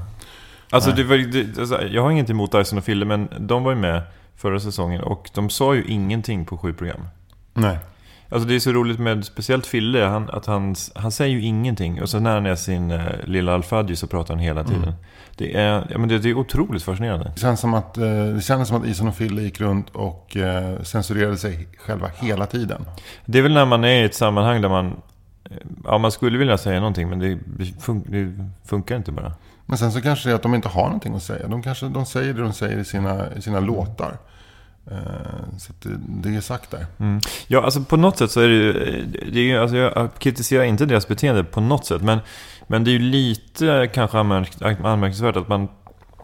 [0.70, 3.70] Alltså, det var, det, alltså, jag har inget emot Dyson och Fille, men de var
[3.70, 4.02] ju med
[4.36, 7.08] förra säsongen och de sa ju ingenting på sju program.
[7.54, 7.78] Nej.
[8.28, 12.02] Alltså det är så roligt med speciellt Fille, han, att han, han säger ju ingenting.
[12.02, 14.82] Och så när han är sin eh, lilla Alfadji så pratar han hela tiden.
[14.82, 14.94] Mm.
[15.36, 17.32] Det, är, ja, men det, det är otroligt fascinerande.
[17.34, 20.36] Det känns som att, eh, det kändes som att Ison och Fille gick runt och
[20.36, 22.84] eh, censurerade sig själva hela tiden.
[23.24, 24.96] Det är väl när man är i ett sammanhang där man...
[25.84, 27.38] Ja, man skulle vilja säga någonting, men det,
[27.80, 29.32] fun, det funkar inte bara.
[29.66, 31.48] Men sen så kanske det är att de inte har någonting att säga.
[31.48, 34.18] De kanske de säger det de säger i sina, i sina låtar.
[34.90, 36.86] Eh, så det, det är sagt där.
[36.98, 37.20] Mm.
[37.46, 38.72] Ja, alltså på något sätt så är det ju...
[39.32, 42.02] Det är alltså jag kritiserar inte deras beteende på något sätt.
[42.02, 42.18] Men,
[42.66, 45.68] men det är ju lite kanske anmärk, anmärkningsvärt att man,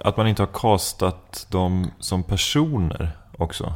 [0.00, 3.74] att man inte har castat dem som personer också.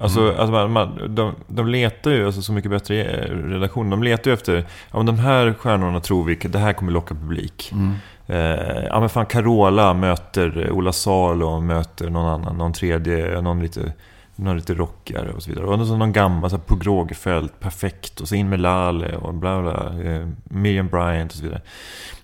[0.00, 0.34] Alltså, Mm.
[0.40, 3.90] alltså man, man, de, de letar ju alltså, så mycket bättre eh, relation.
[3.90, 4.54] De letar ju efter,
[4.90, 7.72] ja men de här stjärnorna tror vi, det här kommer locka publik.
[7.72, 7.94] Mm.
[8.26, 13.60] Eh, ja men fan Carola möter eh, Ola Salo möter någon annan, någon tredje, någon
[13.62, 13.92] lite,
[14.36, 15.66] någon lite rockigare och så vidare.
[15.66, 18.20] Och så någon gammal, så här, Pugh Rogefeldt, perfekt.
[18.20, 21.60] Och så in med Lale och bla bla, eh, Miriam Bryant och så vidare.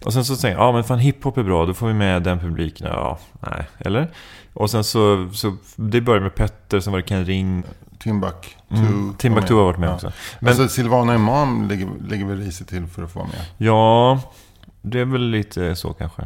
[0.05, 2.23] Och sen så säger jag, ja men fan hiphop är bra, då får vi med
[2.23, 2.87] den publiken.
[2.91, 4.09] Ja, nej, eller?
[4.55, 7.63] Och sen så, så det började med Petter, sen var det Ken Ring.
[7.99, 8.57] Timbuk.
[8.71, 10.13] Mm, Timbuktu har varit med också.
[10.41, 13.47] Men, alltså Silvana Imam ligger, ligger väl risigt till för att få vara med?
[13.57, 14.21] Ja,
[14.83, 16.23] det är väl lite så kanske.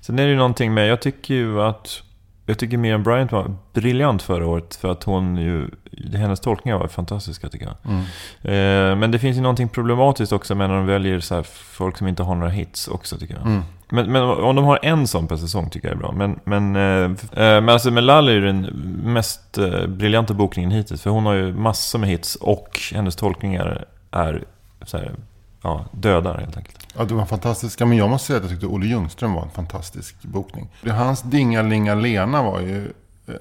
[0.00, 2.02] Sen är det ju någonting med, jag tycker ju att
[2.46, 5.68] jag tycker Miriam Bryant var briljant förra året för att hon ju,
[6.14, 7.76] hennes tolkningar var fantastiska tycker jag.
[7.84, 8.00] Mm.
[8.42, 12.08] Eh, men det finns ju någonting problematiskt också med när de väljer så folk som
[12.08, 13.46] inte har några hits också tycker jag.
[13.46, 13.62] Mm.
[13.88, 16.12] Men, men om de har en sån per säsong tycker jag är bra.
[16.12, 18.60] Men, men, eh, eh men alltså med Lally är den
[19.04, 21.02] mest eh, briljanta bokningen hittills.
[21.02, 24.44] För hon har ju massor med hits och hennes tolkningar är
[24.84, 25.12] så här,
[25.62, 26.81] ja, dödar helt enkelt.
[26.96, 27.86] Ja, det var fantastiska.
[27.86, 30.68] Men jag måste säga att jag tyckte Olle Ljungström var en fantastisk bokning.
[30.86, 32.92] Hans Dingalinga Lena var ju,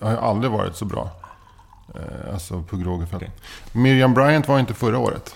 [0.01, 1.09] har ju aldrig varit så bra.
[1.95, 3.23] Eh, alltså på Grågefält.
[3.23, 3.29] Okay.
[3.71, 5.35] Miriam Bryant var inte förra året.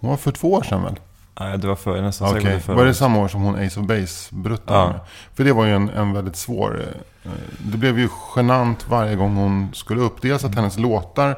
[0.00, 1.00] Hon var för två år sedan väl?
[1.40, 2.42] Nej, det var för, nästan okay.
[2.42, 4.88] säkert förra Var det samma år som hon Ace of Base bruttade ja.
[4.88, 5.00] med?
[5.34, 6.82] För det var ju en, en väldigt svår...
[7.24, 10.22] Eh, det blev ju genant varje gång hon skulle upp.
[10.22, 11.36] Dels att hennes låtar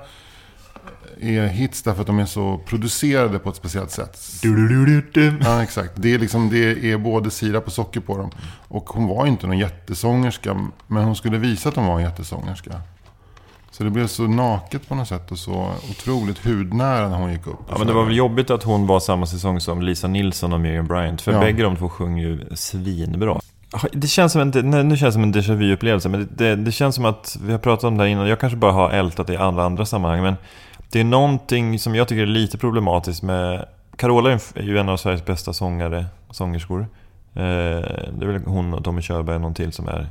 [1.20, 4.18] är hits därför att de är så producerade på ett speciellt sätt.
[4.42, 5.38] Du, du, du, du.
[5.44, 5.92] Ja, exakt.
[5.94, 8.30] Det är, liksom, det är både sirap och socker på dem.
[8.68, 12.80] Och hon var inte någon jättesångerska, men hon skulle visa att hon var en jättesångerska.
[13.70, 17.46] Så det blev så naket på något sätt och så otroligt hudnära när hon gick
[17.46, 17.58] upp.
[17.68, 20.60] Ja, men det var väl jobbigt att hon var samma säsong som Lisa Nilsson och
[20.60, 21.20] Miriam Bryant.
[21.20, 21.40] För ja.
[21.40, 23.40] bägge de två sjunger ju svinbra.
[23.92, 26.72] Det känns som en, nu känns det som en déjà vu-upplevelse, men det, det, det,
[26.72, 28.28] känns som att vi har pratat om det här innan.
[28.28, 30.34] Jag kanske bara har ältat det i alla andra sammanhang, men
[30.90, 33.68] det är någonting som jag tycker är lite problematiskt med...
[33.96, 36.80] Carola är ju en av Sveriges bästa sångare, sångerskor.
[37.34, 37.40] Eh,
[38.12, 40.06] det är väl hon och Tommy Körberg och någon till som är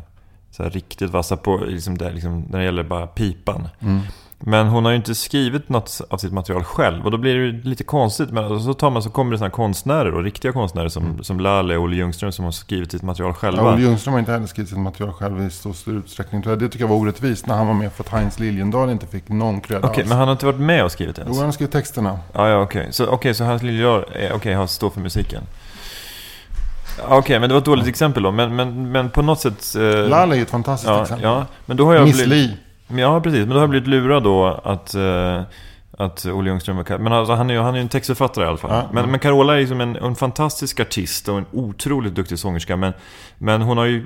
[0.51, 3.67] så riktigt vassa på liksom där, liksom, när det gäller bara pipan.
[3.79, 3.99] Mm.
[4.39, 7.05] Men hon har ju inte skrivit något av sitt material själv.
[7.05, 8.31] Och då blir det lite konstigt.
[8.31, 11.23] Men så, tar man, så kommer det såna konstnärer då, riktiga konstnärer som, mm.
[11.23, 13.63] som Lalle och Olle Ljungström som har skrivit sitt material själva.
[13.63, 16.41] Ja, Olle Ljungström har inte heller skrivit sitt material själv i så stor utsträckning.
[16.41, 19.29] Det tycker jag var orättvist när han var med för att Heinz Liljendahl inte fick
[19.29, 21.31] någon cred Okej, okay, men han har inte varit med och skrivit ens?
[21.33, 22.19] Jo, han har skrivit texterna.
[22.33, 22.81] Ja, ja okej.
[22.81, 22.91] Okay.
[22.91, 25.43] Så, okay, så Heinz Liljendahl okay, står för musiken?
[27.03, 28.31] Okej, okay, men det var ett dåligt exempel då.
[28.31, 29.75] Men, men, men på något sätt...
[29.75, 31.23] Eh, Lalle är ett fantastiskt ja, exempel.
[31.23, 32.57] Ja, men då har jag Miss Li.
[32.87, 33.39] Ja, precis.
[33.39, 35.41] Men då har jag blivit lurad då att, uh,
[35.97, 36.97] att Olle Ljungström är...
[36.97, 38.71] Men alltså, han är ju han är en textförfattare i alla fall.
[38.71, 39.09] Ja, men, ja.
[39.09, 42.77] men Carola är liksom en, en fantastisk artist och en otroligt duktig sångerska.
[42.77, 42.93] Men,
[43.37, 44.05] men hon har ju,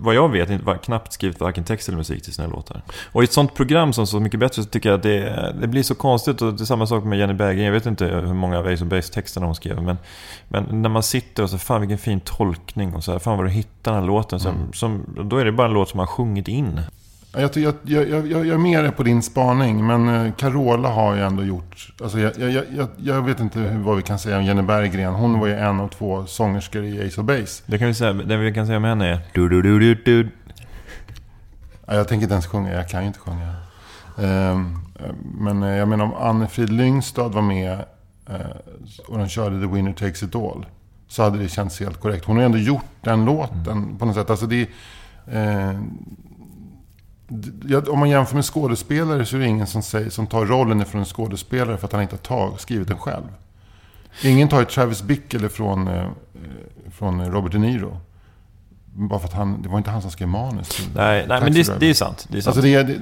[0.00, 2.82] vad jag vet, inte, knappt skrivit varken text eller musik till sina låtar.
[3.12, 5.66] Och i ett sånt program som Så Mycket Bättre så tycker jag att det, det
[5.66, 6.42] blir så konstigt.
[6.42, 7.64] Och det är samma sak med Jenny Berggren.
[7.64, 9.82] Jag vet inte hur många av Ace of Base-texterna hon skrev.
[9.82, 9.98] Men,
[10.48, 12.94] men när man sitter och så, fan vilken fin tolkning.
[12.94, 14.40] Och så här, fan vad du hittar den här låten.
[14.40, 14.72] Mm.
[14.72, 16.80] som, då är det bara en låt som har sjungit in.
[17.38, 21.22] Jag, jag, jag, jag, jag är med på din spaning, men eh, Carola har ju
[21.22, 21.92] ändå gjort...
[22.02, 25.14] Alltså jag, jag, jag, jag vet inte hur, vad vi kan säga om Jenny Berggren.
[25.14, 27.62] Hon var ju en av två sångerskor i Ace of Base.
[27.66, 29.20] Det, kan vi säga, det vi kan säga om henne är...
[29.32, 30.28] Du, du, du, du, du.
[31.86, 33.54] Ja, jag tänker inte ens sjunga, jag kan ju inte sjunga.
[34.16, 34.78] Um,
[35.38, 37.84] men eh, jag menar om Anne-Frid Lyngstad var med
[38.30, 38.36] uh,
[39.08, 40.66] och de körde The Winner Takes It All.
[41.08, 42.24] Så hade det känts helt korrekt.
[42.24, 43.98] Hon har ju ändå gjort den låten mm.
[43.98, 44.30] på något sätt.
[44.30, 44.68] Alltså det,
[47.88, 51.00] om man jämför med skådespelare så är det ingen som, säger, som tar rollen ifrån
[51.00, 53.24] en skådespelare för att han inte har tag, skrivit den själv.
[54.22, 56.06] Ingen tar ju Travis Bickle från, eh,
[56.98, 58.00] från Robert De Niro.
[59.00, 60.88] Bara för att han, det var inte han som skrev manus.
[60.94, 62.26] Nej, nej men det, det, är sant.
[62.30, 62.56] Det är sant.
[62.56, 62.94] Alltså det, det,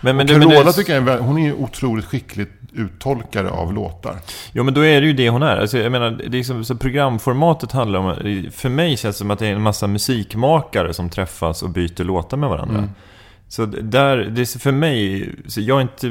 [0.00, 4.16] men, men, Carola det, tycker jag hon är ju otroligt skickligt uttolkare av låtar.
[4.52, 5.56] Jo, men då är det ju det hon är.
[5.56, 8.14] Alltså, jag menar, det är som, så programformatet handlar om...
[8.52, 12.04] För mig känns det som att det är en massa musikmakare som träffas och byter
[12.04, 12.78] låtar med varandra.
[12.78, 12.90] Mm.
[13.50, 16.06] Så där, det är för mig, så jag, är inte,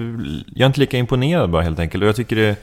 [0.56, 2.04] jag är inte lika imponerad bara helt enkelt.
[2.04, 2.56] Och jag tycker det,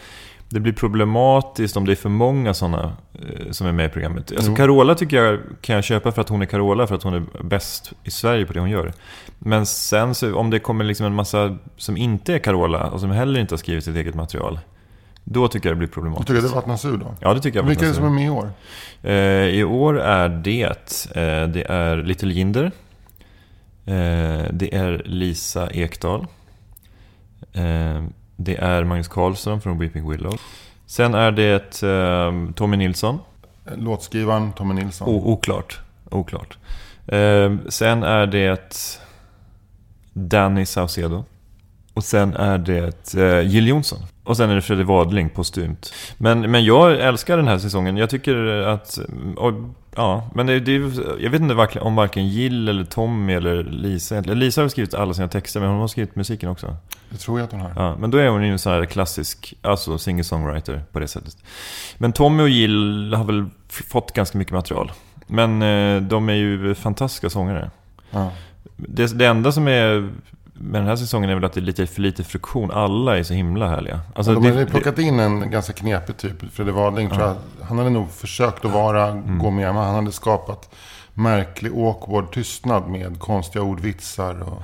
[0.48, 4.32] det blir problematiskt om det är för många sådana eh, som är med i programmet.
[4.36, 7.14] Alltså Carola tycker jag kan jag köpa för att hon är Carola, för att hon
[7.14, 8.92] är bäst i Sverige på det hon gör.
[9.38, 13.10] Men sen så, om det kommer liksom en massa som inte är Carola och som
[13.10, 14.58] heller inte har skrivit sitt eget material.
[15.24, 16.28] Då tycker jag det blir problematiskt.
[16.28, 17.14] Du tycker det vattnas ur då?
[17.20, 17.66] Ja, det tycker jag.
[17.66, 18.50] Vilka är det som är med i år?
[19.02, 19.14] Eh,
[19.58, 22.72] I år är det, eh, det är Little Jinder.
[23.86, 26.26] Eh, det är Lisa Ekdahl.
[27.52, 28.04] Eh,
[28.36, 30.40] det är Magnus Carlsson från Weeping Willow.
[30.86, 33.18] Sen är det eh, Tommy Nilsson.
[33.76, 35.08] Låtskrivaren Tommy Nilsson.
[35.08, 35.80] O oklart.
[36.10, 36.58] oklart.
[37.68, 38.98] sen är det
[40.12, 41.24] Danny Saucedo.
[41.94, 43.98] Och sen är det Jill Johnson.
[44.24, 45.92] Och sen är det Fredrik Wadling postumt.
[46.18, 47.96] Men, men jag älskar den här säsongen.
[47.96, 48.98] Jag tycker att...
[49.96, 50.72] Ja, men det, det,
[51.20, 55.28] jag vet inte om varken Jill eller Tommy eller Lisa Lisa har skrivit alla sina
[55.28, 56.76] texter, men hon har skrivit musiken också.
[57.10, 57.72] Det tror jag att hon har.
[57.76, 61.36] Ja, men då är hon ju en sån här klassisk, alltså singer-songwriter på det sättet.
[61.98, 64.92] Men Tommy och Jill har väl fått ganska mycket material.
[65.26, 67.70] Men eh, de är ju fantastiska sångare.
[68.10, 68.30] Ja.
[68.76, 70.10] Det, det enda som är
[70.60, 72.70] med den här säsongen är väl att det är lite för lite friktion.
[72.70, 74.00] Alla är så himla härliga.
[74.14, 76.52] Alltså, de det- hade det- plockat in en ganska knepig typ.
[76.52, 77.36] Fredrik Wadling tror jag.
[77.62, 79.38] Han hade nog försökt att vara, Mm.
[79.38, 79.74] gå med.
[79.74, 80.74] Men han hade skapat
[81.14, 84.42] märklig awkward tystnad med konstiga ordvitsar.
[84.42, 84.62] Och,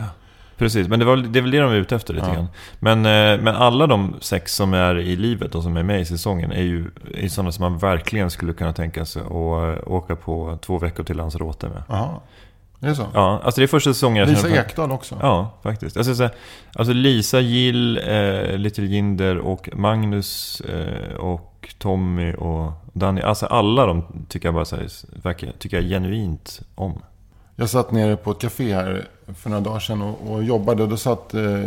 [0.57, 2.35] Precis, men det, var, det är väl det de är ute efter lite Ja.
[2.35, 2.47] grann.
[2.79, 6.05] Men, eh, men alla de sex som är i livet och som är med i
[6.05, 10.17] säsongen är ju är sådana som man verkligen skulle kunna tänka sig att eh, åka
[10.17, 11.83] på två veckor till Lanzarote med.
[12.83, 13.07] Jaha, är det så?
[13.15, 15.19] Ja, alltså det är första säsongen jag Lisa känner Ekdahl också.
[15.21, 16.05] Ja, faktiskt.
[16.05, 16.31] Ska säga,
[16.75, 23.21] alltså Lisa, Jill, eh, Little Jinder och Magnus eh, och Tommy och Danny.
[23.21, 24.89] Alltså alla de tycker jag bara så här,
[25.23, 27.03] verkar, tycker jag genuint om.
[27.57, 30.83] Jag satt nere på ett café här för några dagar sedan och, och jobbade.
[30.83, 31.65] Och då satt eh,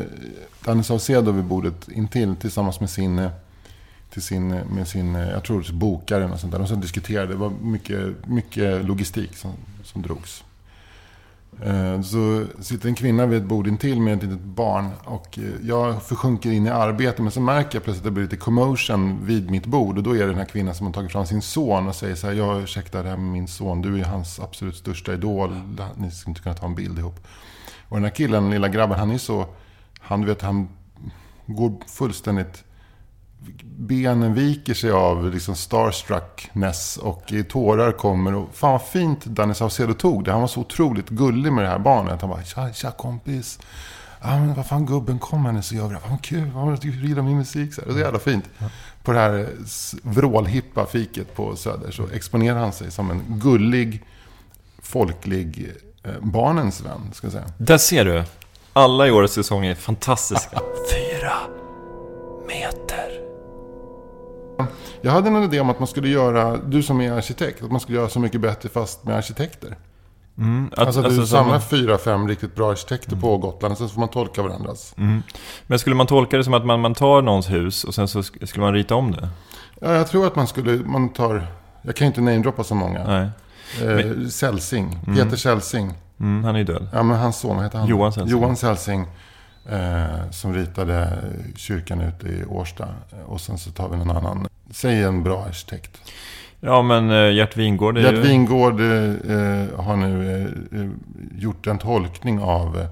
[0.66, 3.32] Danny Saucedo vid bordet intill tillsammans med sin, eh,
[4.10, 6.60] till sin, eh, med sin eh, jag tror bokare och sånt där.
[6.60, 7.28] De som diskuterade.
[7.28, 9.52] Det var mycket, mycket logistik som,
[9.84, 10.44] som drogs.
[11.64, 14.90] Eh, så sitter en kvinna vid ett bord intill med ett litet barn.
[15.04, 17.22] Och eh, jag försjunker in i arbete.
[17.22, 19.98] Men så märker jag plötsligt att det blir lite commotion vid mitt bord.
[19.98, 22.16] Och då är det den här kvinnan som har tagit fram sin son och säger
[22.16, 22.34] så här.
[22.34, 23.82] Jag ursäkta det här med min son.
[23.82, 25.62] Du är ju hans absolut största idol.
[25.96, 27.28] Ni skulle inte kunna ta en bild ihop.
[27.90, 29.46] Och den här killen, lilla grabben, han är så...
[30.00, 30.70] Han, du vet, han
[31.46, 32.64] går fullständigt...
[33.78, 38.36] Benen viker sig av liksom starstruckness och tårar kommer.
[38.36, 40.32] Och fan vad fint Danny Saucedo tog det.
[40.32, 42.22] Han var så otroligt gullig med det här barnet.
[42.22, 43.60] Han bara, tja, tja kompis.
[44.22, 46.02] Ja, men vad fan gubben kom här så gör vi det.
[46.10, 47.74] Vad kul, vad du gillar min musik.
[47.74, 47.94] Så här.
[47.94, 48.46] Det är jävla fint.
[49.04, 49.50] På det här
[50.04, 54.04] vrålhippa fiket på Söder så exponerar han sig som en gullig,
[54.82, 57.46] folklig eh, barnens vän, ska jag säga.
[57.58, 58.24] Där ser du.
[58.74, 60.62] Alla i årets säsong är fantastiska.
[60.92, 61.34] Fyra
[62.48, 62.85] meter.
[65.06, 67.80] Jag hade en idé om att man skulle göra, du som är arkitekt, att man
[67.80, 69.78] skulle göra Så mycket bättre fast med arkitekter.
[70.38, 73.78] Mm, att- alltså att alltså du samlar fyra, fem riktigt bra arkitekter på Gotland och
[73.78, 74.94] sen får man tolka varandras.
[74.98, 75.22] Mm.
[75.68, 78.22] Men skulle man tolka det som att man, man tar någons hus och sen så
[78.22, 79.30] sk- skulle man rita om det?
[79.82, 81.48] Ja, jag tror att man skulle, man tar,
[81.82, 83.04] jag kan ju inte namedroppa så många.
[83.08, 83.30] Nej.
[83.90, 85.16] Eh, Celsing, Mm.
[85.20, 85.94] Peter Celsing.
[86.20, 86.88] Mm, han är ju död.
[86.94, 87.88] Ja, men hans son, vad heter han?
[87.88, 88.32] Johan Celsing.
[88.42, 89.08] Johan Celsing.
[89.70, 91.18] Eh, som ritade
[91.56, 92.88] kyrkan ute i Årsta.
[93.26, 94.48] Och sen så tar vi någon annan.
[94.76, 95.98] Säg en bra arkitekt.
[96.60, 98.04] Ja, men uh, Gert Wingård ju...
[98.04, 100.32] Gert Wingård eh, eh, har nu
[100.72, 100.88] eh, eh,
[101.38, 102.86] gjort en tolkning av eh,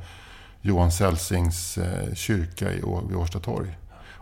[0.61, 3.77] Johan Celsings eh, kyrka i, vid Årsta torg.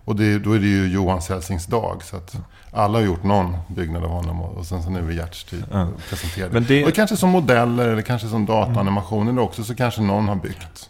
[0.06, 2.04] Och det, då är det ju Johan Celsings dag.
[2.04, 2.36] Så att
[2.71, 4.41] alla har gjort någon byggnad av honom.
[4.41, 5.82] Och, och sen så nu är Gerts tid Ja.
[5.82, 6.54] att presentera det.
[6.54, 9.28] Men det- Och kanske som modeller eller kanske som dataanimation.
[9.28, 10.89] Eller också så kanske någon har byggt.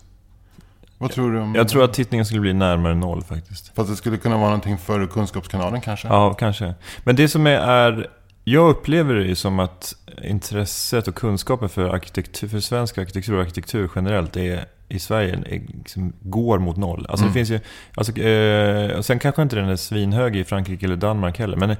[1.01, 3.71] Vad tror du om Jag tror att tittningen skulle bli närmare noll faktiskt.
[3.75, 6.07] Fast det skulle kunna vara någonting för Kunskapskanalen kanske?
[6.07, 6.73] Ja, kanske.
[7.03, 8.07] Men det som är, är...
[8.43, 13.41] Jag upplever det ju som att intresset och kunskapen för, arkitektur, för svensk arkitektur och
[13.41, 17.05] arkitektur generellt är, i Sverige är, liksom, går mot noll.
[17.09, 17.33] Alltså Mm.
[17.33, 17.59] det finns ju...
[17.95, 21.57] Alltså, eh, sen kanske inte den är svinhög i Frankrike eller Danmark heller.
[21.57, 21.75] Men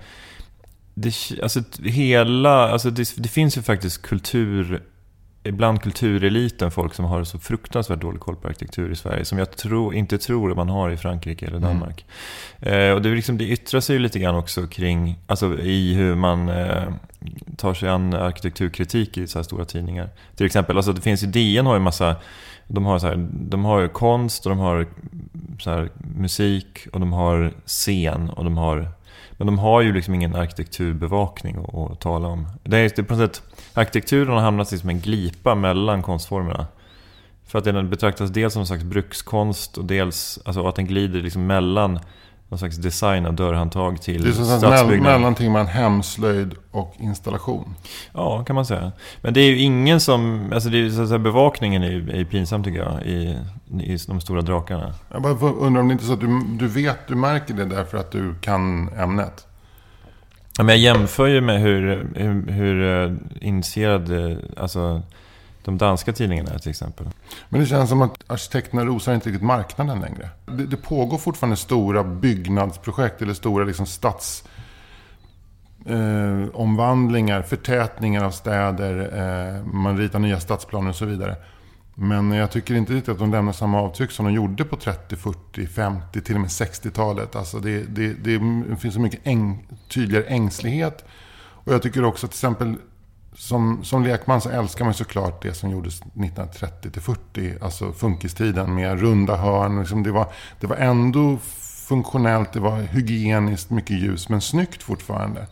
[0.93, 4.81] det, alltså, hela, alltså det, det finns ju faktiskt kultur
[5.43, 9.25] ibland kultureliten folk som har så fruktansvärt dålig koll på arkitektur i Sverige.
[9.25, 12.05] Som jag tror, inte tror att man har i Frankrike eller Danmark.
[12.59, 16.15] Eh, och det, liksom, det yttrar sig ju lite grann också kring, alltså i hur
[16.15, 16.83] man eh,
[17.57, 20.09] tar sig an arkitekturkritik i så här stora tidningar.
[20.35, 22.15] Till exempel, alltså det finns ju, DN har ju massa,
[22.67, 24.87] de har, så här, de har ju konst och de har
[25.59, 28.91] så här, musik och de har scen och de har
[29.41, 32.47] men de har ju liksom ingen arkitekturbevakning att, att tala om.
[32.63, 36.65] Det är, det är på något sätt, arkitekturen har hamnat som en glipa mellan konstformerna.
[37.47, 41.21] För att den betraktas dels som en slags brukskonst och dels alltså att den glider
[41.21, 41.99] liksom mellan
[42.51, 45.13] någon slags design av dörrhandtag till Det är stadsbyggnad.
[45.13, 47.75] mellanting mellan hemslöjd och installation.
[48.13, 48.91] Ja, kan man säga.
[49.21, 50.49] Men det är ju ingen som...
[50.53, 53.37] Alltså det är, så att bevakningen är är pinsam tycker jag i,
[53.83, 54.93] i de stora drakarna.
[55.11, 57.65] Jag bara undrar om det inte är så att du, du vet, du märker det
[57.65, 59.47] därför att du kan ämnet.
[60.61, 65.01] Ja, men jag jämför ju med hur, hur, hur eh, initierade eh, alltså,
[65.63, 67.07] de danska tidningarna är till exempel.
[67.49, 70.29] Men det känns som att arkitekterna rosar inte riktigt marknaden längre.
[70.45, 74.43] Det, det pågår fortfarande stora byggnadsprojekt eller stora liksom stads
[75.85, 81.35] eh, omvandlingar, förtätningar av städer, eh, man ritar nya stadsplaner och så vidare.
[82.03, 85.15] Men jag tycker inte riktigt att de lämnar samma avtryck som de gjorde på 30,
[85.15, 87.35] 40, 50, till och med 60-talet.
[87.35, 88.39] Alltså det, det, det
[88.79, 91.05] finns så mycket äng, tydligare ängslighet.
[91.35, 92.75] Och jag tycker också att till exempel
[93.33, 98.75] som, som lekman så älskar man såklart det som gjordes 1930 till 40, alltså funkistiden
[98.75, 99.79] med runda hörn.
[99.79, 100.27] Liksom det, var,
[100.59, 101.37] det var ändå
[101.87, 105.47] funktionellt, det var hygieniskt, mycket ljus, men snyggt fortfarande.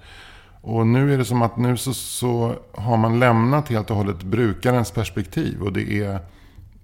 [0.62, 4.24] Och nu är det som att nu så, så har man lämnat helt och hållet
[4.24, 5.62] brukarens perspektiv.
[5.62, 6.20] Och det är,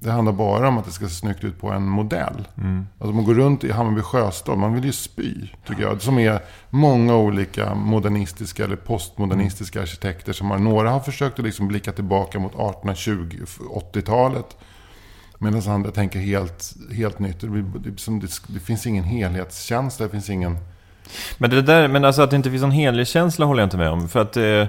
[0.06, 2.48] det handlar bara om att det ska se snyggt ut på en modell.
[2.58, 2.88] Mm.
[3.00, 5.34] Alltså man går runt i Hammarby sjöstad, man vill ju spy,
[5.68, 6.02] tycker jag.
[6.02, 6.40] Som är
[6.70, 12.40] många olika modernistiska eller postmodernistiska arkitekter som har, några har försökt att liksom blicka tillbaka
[12.40, 13.46] mot 1820,
[13.94, 14.58] 80-talet.
[15.38, 17.42] Medan andra tänker helt, helt nytt.
[17.42, 20.58] Det, blir, det, det, finns ingen helhetskänsla, det finns ingen...
[21.38, 23.90] Men det där, men alltså att det inte finns någon helhetskänsla håller jag inte med
[23.90, 24.10] om.
[24.10, 24.66] För att eh,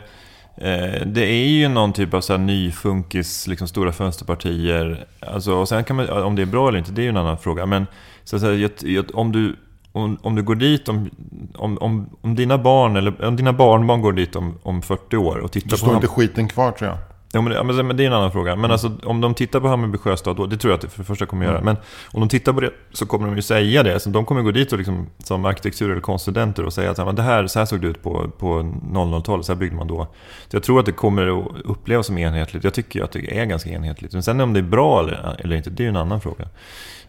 [1.06, 5.06] det är ju någon typ av så här nyfunkis, liksom stora fönsterpartier.
[5.20, 7.16] Alltså, och sen kan man, om det är bra eller inte, det är ju en
[7.16, 7.66] annan fråga.
[7.66, 7.86] Men
[8.24, 8.36] så
[8.82, 9.56] jag- om du
[9.92, 11.10] om, om du går dit, om,
[11.54, 15.52] om, om, dina barn eller om dina barnbarn går dit om, om 40 år och
[15.52, 15.76] tittar Då på...
[15.76, 16.98] står Ham- inte skiten kvar tror jag.
[17.32, 18.56] Ja, men, ja, men det är en annan fråga.
[18.56, 20.98] Men alltså, om de tittar på Hammarby sjöstad, då, det tror jag att det för
[20.98, 21.60] det första kommer göra.
[21.60, 21.76] Men
[22.12, 24.00] om de tittar på det så kommer de ju säga det.
[24.00, 27.22] Så de kommer gå dit och liksom, som arkitektur eller konststudenter och säga att det
[27.22, 28.46] här, så här såg det ut på, på
[28.92, 30.06] 00-talet, så här byggde man då.
[30.48, 32.64] Så jag tror att det kommer att upplevas som enhetligt.
[32.64, 34.12] Jag tycker att det är ganska enhetligt.
[34.12, 36.48] Men sen om det är bra eller, eller inte, det är ju en annan fråga.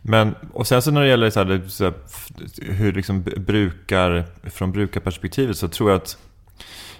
[0.02, 1.94] Men, och sen så när det gäller så här, så här,
[2.62, 6.18] hur liksom brukar, från brukarperspektivet så tror jag att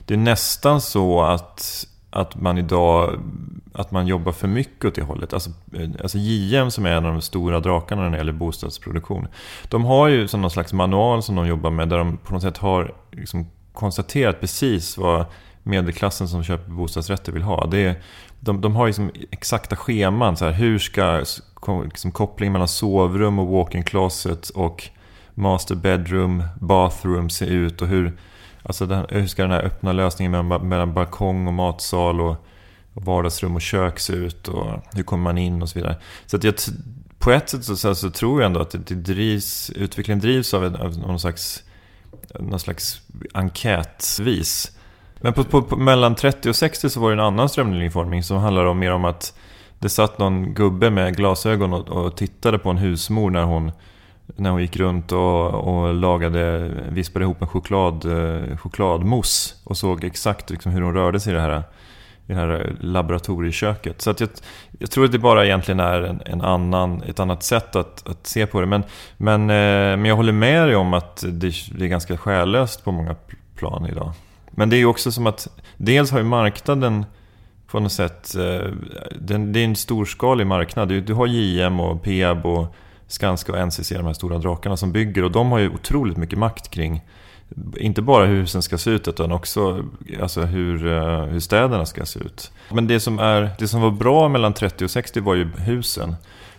[0.06, 3.20] det är nästan så att, att man idag
[3.74, 5.34] att man jobbar för mycket åt det hållet.
[5.34, 9.28] Alltså, eh, alltså JM som är en av de stora drakarna när det gäller bostadsproduktion.
[9.70, 12.42] De har ju som någon slags manual som de jobbar med där de på något
[12.42, 15.26] sätt har liksom konstaterat precis vad
[15.64, 17.66] medelklassen som köper bostadsrätter vill ha.
[17.66, 18.02] Det är,
[18.40, 20.38] de, de har liksom exakta scheman.
[20.38, 21.24] Så här, hur ska
[21.84, 24.90] liksom, kopplingen mellan sovrum och walk-in closet och
[25.34, 28.18] master bedroom, bathroom se ut och hur,
[28.68, 32.46] alltså den, hur ska den här öppna lösningen mellan, mellan balkong och matsal och,
[32.94, 35.96] och vardagsrum och kök se ut och hur kommer man in och så vidare.
[36.26, 36.56] Så att jag,
[37.20, 40.54] på ett sätt så, så, så tror jag ändå att det, det drivs, utvecklingen drivs
[40.54, 41.64] av, en, av någon slags,
[42.40, 43.02] någon slags
[43.34, 44.72] enkätvis.
[45.22, 48.38] Men på, på, på, mellan 30 och 60 så var det en annan strömlinjeformning som
[48.38, 49.34] handlade om mer om att
[49.80, 53.72] det satt någon gubbe med glasögon och, och tittade på en husmor när hon,
[54.36, 60.04] när hon gick runt och, och lagade, vispade ihop en choklad, eh, chokladmousse och såg
[60.04, 61.58] exakt liksom hur hon rörde sig i det här,
[62.26, 64.02] i det här laboratorieköket.
[64.02, 64.30] Så att jag,
[64.80, 68.28] jag tror att det bara egentligen är en, en annan, ett annat sätt att, att
[68.28, 68.68] se på det.
[68.68, 68.84] Men,
[69.18, 72.92] men, eh, men jag håller med dig om att det, det är ganska själlöst på
[72.92, 73.16] många
[73.56, 74.12] plan idag.
[74.52, 75.48] Men det är ju också som att
[75.78, 77.06] dels har ju marknaden
[77.68, 78.72] på något sätt, eh,
[79.16, 80.90] det är en storskalig marknad.
[80.90, 82.76] Du, du har JM och Peab och
[83.08, 85.24] Skanska och NCC, de här stora drakarna som bygger.
[85.24, 87.02] Och de har ju otroligt mycket makt kring,
[87.78, 89.86] inte bara hur husen ska se ut, utan också
[90.22, 92.52] alltså hur, eh, hur städerna ska se ut.
[92.70, 96.16] Men det som, är, det som var bra mellan 30 och 60 var ju husen.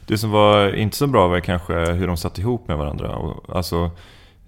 [0.06, 3.16] Det som var inte så bra var kanske hur de satt ihop med varandra.
[3.16, 3.90] Och, alltså,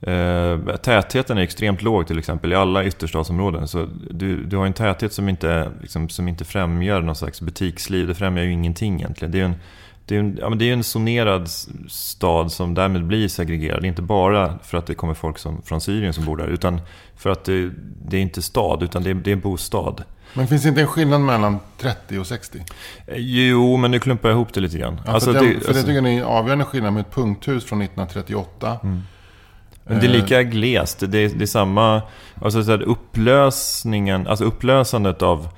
[0.02, 3.68] Eh, tätheten är extremt låg till exempel i alla ytterstadsområden.
[3.68, 8.06] Så du, du har en täthet som inte, liksom, som inte främjar någon slags butiksliv.
[8.06, 9.32] Det främjar ju ingenting egentligen.
[9.32, 9.54] Det är en,
[10.10, 11.48] det är en, ja, men det är en zonerad
[11.88, 13.84] stad som därmed blir segregerad.
[13.84, 16.46] Inte bara för att det kommer folk som, från Syrien som bor där.
[16.46, 16.80] Utan
[17.16, 17.70] för att det,
[18.08, 20.02] det är inte stad, utan det är, det är en bostad.
[20.34, 22.58] Men finns det inte en skillnad mellan 30 och 60?
[23.06, 25.00] Eh, Jo, men nu klumpar jag ihop det lite grann.
[25.06, 27.00] Ja, Alltså, för det, det- för det alltså- tycker jag är en avgörande skillnad med
[27.00, 28.78] ett punkthus från 1938.
[28.82, 29.02] Men
[29.84, 30.98] det är Eh, lika glest.
[31.00, 32.02] Det är, det är samma...
[32.42, 35.48] Alltså så här, upplösningen, alltså upplösandet av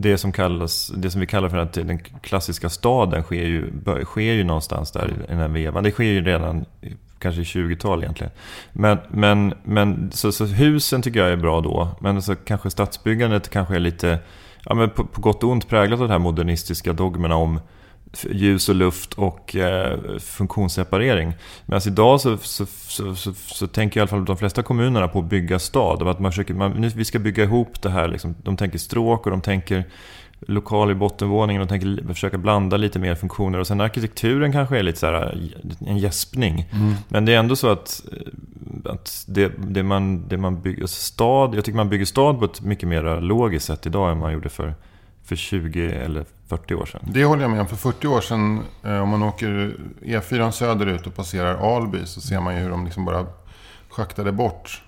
[0.00, 3.70] det som, kallas, det som vi kallar för att den klassiska staden sker ju,
[4.04, 5.84] sker ju någonstans där i den här vevan.
[5.84, 6.64] Det sker ju redan
[7.18, 8.32] kanske i 20-tal egentligen.
[8.72, 11.88] Men, men, men så, så husen tycker jag är bra då.
[12.00, 14.18] Men så kanske stadsbyggandet kanske är lite,
[14.64, 17.60] ja, men på, på gott och ont präglat av de här modernistiska dogmerna om
[18.30, 21.32] ljus och luft och eh, funktionsseparering.
[21.66, 22.66] Men idag så, så,
[23.14, 26.08] så, så, tänker i alla fall de flesta kommunerna på att bygga stad.
[26.08, 28.08] Att man försöker, man, nu, vi ska bygga ihop det här.
[28.08, 28.34] Liksom.
[28.42, 29.84] De tänker stråk och de tänker
[30.40, 31.60] lokal i bottenvåningen.
[31.60, 33.58] De tänker försöka blanda lite mer funktioner.
[33.58, 35.50] Och sen arkitekturen kanske är lite så här,
[35.86, 36.68] en gäspning.
[36.72, 36.94] Mm.
[37.08, 41.00] Men det är ändå så att, eh, att det, det, man, det man bygger alltså
[41.00, 44.32] stad, jag tycker man bygger stad på ett mycket mer logiskt sätt idag än man
[44.32, 44.74] gjorde för,
[45.24, 47.00] för 20 eller 40 år sedan.
[47.04, 47.66] Det håller jag med om.
[47.66, 52.40] För 40 år sedan, eh, om man åker E4 söderut och passerar Alby så ser
[52.40, 53.26] man ju hur de liksom bara
[53.88, 54.82] schaktade bort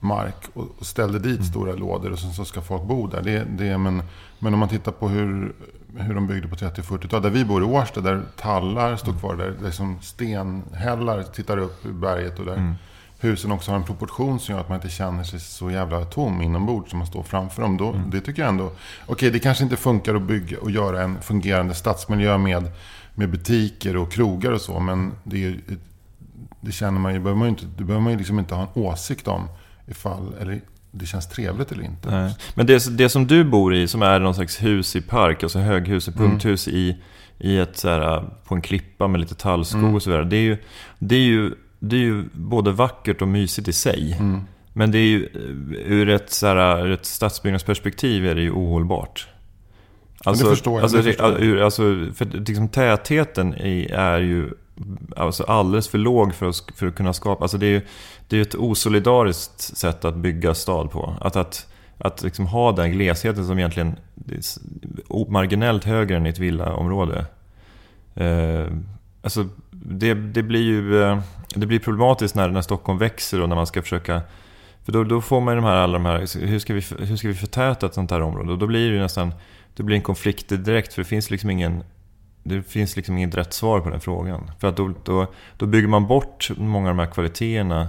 [0.00, 3.22] mark och ställde dit stora lådor och sen så ska folk bo där.
[3.22, 4.02] Det, det, men,
[4.38, 5.52] men om man tittar på hur,
[5.96, 7.22] hur de byggde på 30 40-talet.
[7.22, 9.36] Där vi bor i Årsta, där tallar står kvar.
[9.36, 12.74] Där liksom stenhällar tittar upp ur berget och där
[13.20, 16.42] husen också har en proportion som gör att man inte känner sig så jävla tom
[16.42, 17.76] inombords som man står framför dem.
[17.76, 18.72] Då, Det tycker jag ändå.
[19.06, 22.70] Okej, det kanske inte funkar att bygga och göra en fungerande stadsmiljö med,
[23.14, 24.80] med butiker och krogar och så.
[24.80, 25.60] Men det, är,
[26.60, 28.62] det känner man ju, behöver man ju inte, det behöver man ju liksom inte ha
[28.62, 29.48] en åsikt om
[29.86, 30.60] ifall, eller
[30.90, 32.10] det känns trevligt eller inte.
[32.10, 32.36] Nej.
[32.54, 35.58] Men det, det som du bor i, som är någon slags hus i park, alltså
[35.58, 36.96] höghus, punkthus i,
[37.38, 39.94] i ett, så här, på en klippa med lite tallskog Mm.
[39.94, 40.24] och så vidare.
[40.24, 40.58] Det är, ju,
[40.98, 44.16] det, är ju, det är ju både vackert och mysigt i sig.
[44.20, 44.40] Mm.
[44.72, 48.50] Men det är ju, eh, ur ett, så här, ur ett stadsbyggnadsperspektiv är det ju
[48.50, 49.28] ohållbart.
[50.24, 51.82] det förstår jag, Alltså, det alltså,
[52.14, 54.50] för liksom, tätheten i, är ju
[55.16, 57.44] alltså, alldeles för låg för att, för att kunna skapa...
[57.44, 57.80] Alltså, det är ju
[58.28, 61.14] det är ett osolidariskt sätt att bygga stad på.
[61.20, 61.66] Att, att,
[61.98, 63.96] att liksom ha den glesheten som egentligen
[64.28, 67.26] är marginellt högre än i ett villaområde.
[68.14, 68.66] Eh,
[69.22, 69.48] alltså,
[69.82, 71.20] det, det blir ju eh,
[71.54, 74.22] det blir problematiskt när, när Stockholm växer och när man ska försöka...
[74.84, 77.16] För då, då får man ju de här, alla de här, hur ska, vi, hur
[77.16, 78.52] ska vi förtäta ett sånt här område?
[78.52, 79.34] Och då blir det ju nästan,
[79.76, 81.84] det blir en konflikt direkt för det finns liksom ingen,
[82.42, 84.50] det finns liksom inget rätt svar på den frågan.
[84.58, 85.26] För att då, då,
[85.56, 87.88] då bygger man bort många av de här kvaliteterna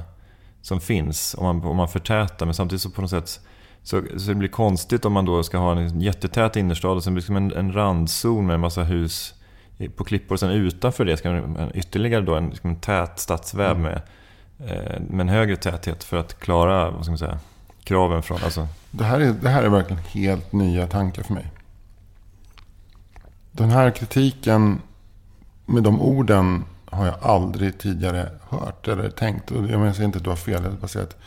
[0.62, 2.46] som finns om man, om man förtätar.
[2.46, 3.40] Men samtidigt så på något sätt
[3.84, 7.14] så, så det blir konstigt om man då ska ha en jättetät innerstad och sen
[7.14, 9.34] blir det som en, en randzon med en massa hus
[9.90, 10.36] på klippor.
[10.36, 14.02] Och sen utanför det ska man ytterligare då en, en tät stadsväv med,
[14.60, 17.40] eh, med en högre täthet för att klara vad ska man säga,
[17.84, 18.44] kraven från...
[18.44, 21.52] Alltså, Det här, är, det här är verkligen helt nya tankar för mig.
[23.52, 24.82] Den här kritiken
[25.66, 29.52] med de orden har jag aldrig tidigare hört eller tänkt.
[29.52, 30.64] Och jag menar, inte att du har fel.
[30.64, 31.18] Jag bara säger att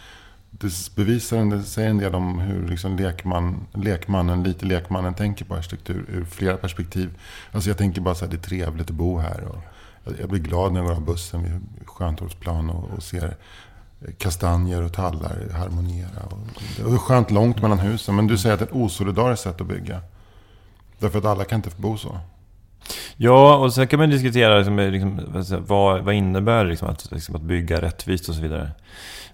[0.61, 5.45] det bevisar en, det säger en del om hur liksom lekman, lekmannen, lite lekmannen tänker
[5.45, 7.11] på arkitektur ur flera perspektiv.
[7.53, 9.45] Alltså jag tänker bara så här, det är trevligt att bo här.
[9.45, 13.37] Och jag- blir glad när jag går av bussen vid Stjärntorpsplan och, och ser
[14.19, 16.23] kastanjer och tallar harmoniera.
[16.31, 16.39] Och
[16.77, 18.17] det är skönt långt mellan husen.
[18.17, 20.01] Men du säger att det är ett osolidariskt sätt att bygga.
[20.99, 22.19] Därför att alla kan inte få bo så.
[23.17, 27.37] Ja, och sen kan man diskutera liksom, liksom, vad vad, vad innebär liksom, att, liksom,
[27.37, 28.71] att bygga rättvist och så vidare.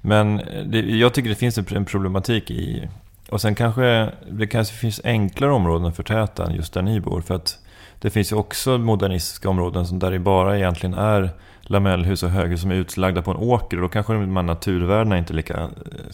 [0.00, 0.36] Men
[0.66, 2.88] det, jag tycker det finns en, problematik i...
[3.30, 7.20] Och sen kanske det kanske finns enklare områden att förtäta än just där ni bor.
[7.20, 7.58] För att
[7.98, 11.30] det finns ju också modernistiska områden som där det bara egentligen är
[11.62, 13.76] lamellhus och höghus som är utlagda på en åker.
[13.76, 15.68] Och då kanske de här naturvärdena inte är lika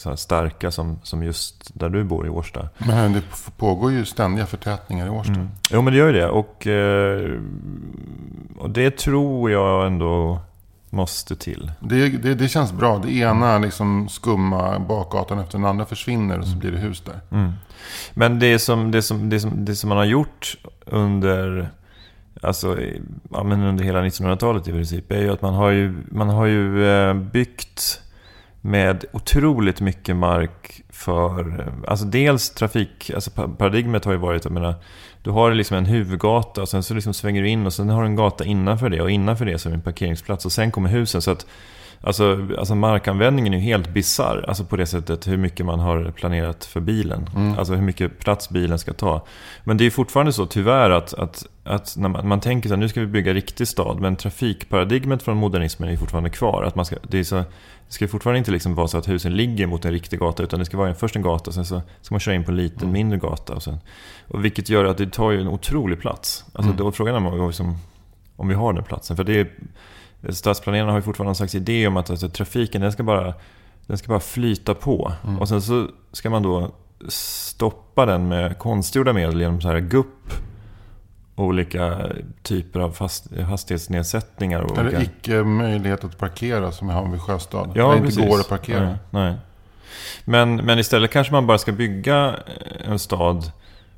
[0.07, 2.69] eh, starka som, som just där du bor i Årsta.
[2.79, 3.23] Men det
[3.57, 5.33] pågår ju ständiga förtätningar i Årsta.
[5.33, 5.49] Mm.
[5.71, 6.29] Jo men det gör ju det.
[6.29, 7.41] Och, eh,
[8.59, 10.39] och det tror jag ändå
[10.97, 11.73] måste till.
[11.81, 12.99] Det, det, det känns bra.
[12.99, 17.21] Det ena liksom skumma bakgatan efter den andra försvinner och så blir det hus där.
[17.31, 17.53] Mm.
[18.15, 21.71] Men det som, det, som, det, som, det som man har gjort under,
[22.43, 22.79] alltså,
[23.31, 26.47] ja, men under hela 1900-talet i princip är ju att man har ju, man har
[26.47, 28.01] ju eh, byggt
[28.67, 34.75] med otroligt mycket mark för, alltså dels trafik, alltså paradigmet har ju varit, jag menar,
[35.23, 38.03] du har liksom en huvudgata och sen så liksom svänger du in och sen har
[38.03, 40.71] du en gata innanför det och innanför det så är det en parkeringsplats och sen
[40.71, 41.23] kommer husen.
[41.23, 41.47] Så att
[42.07, 44.45] Alltså, alltså markanvändningen är ju helt bizarr.
[44.49, 47.29] Alltså på det sättet hur mycket man har planerat för bilen.
[47.37, 47.59] Mm.
[47.59, 49.27] Alltså hur mycket plats bilen ska ta.
[49.65, 52.81] Men det är fortfarande så tyvärr att, att, att när man, man tänker så här,
[52.81, 54.01] nu ska vi bygga riktig stad.
[54.01, 56.63] Men trafikparadigmet från modernismen är fortfarande kvar.
[56.63, 57.45] Att man ska, det, är så, det
[57.89, 60.43] ska fortfarande inte liksom vara så att husen ligger mot en riktig gata.
[60.43, 62.57] Utan det ska vara först en gata, sen så ska man köra in på en
[62.57, 63.55] liten mindre gata.
[63.55, 63.79] Och, sen,
[64.29, 66.45] och vilket gör att det tar ju en otrolig plats.
[66.53, 66.77] Alltså Mm.
[66.77, 67.79] då är frågan om, liksom,
[68.37, 69.17] om vi har den platsen.
[69.17, 69.51] För det är,
[70.29, 73.35] Stadsplanerarna har ju fortfarande någon slags idé om att alltså, trafiken den ska, bara,
[73.87, 75.13] den ska bara flyta på.
[75.25, 75.39] Mm.
[75.39, 76.71] Och sen så ska man då
[77.09, 80.33] stoppa den med konstgjorda medel genom så här gupp.
[81.37, 82.11] Olika
[82.43, 84.61] typer av fast, hastighetsnedsättningar.
[84.61, 85.03] Och Eller olika...
[85.03, 87.73] icke möjlighet att parkera som vi har vid Sjöstad.
[87.75, 88.85] Ja, det inte går att parkera.
[88.85, 89.35] Nej, nej.
[90.25, 93.53] Men, men istället kanske man bara ska bygga eh, en stad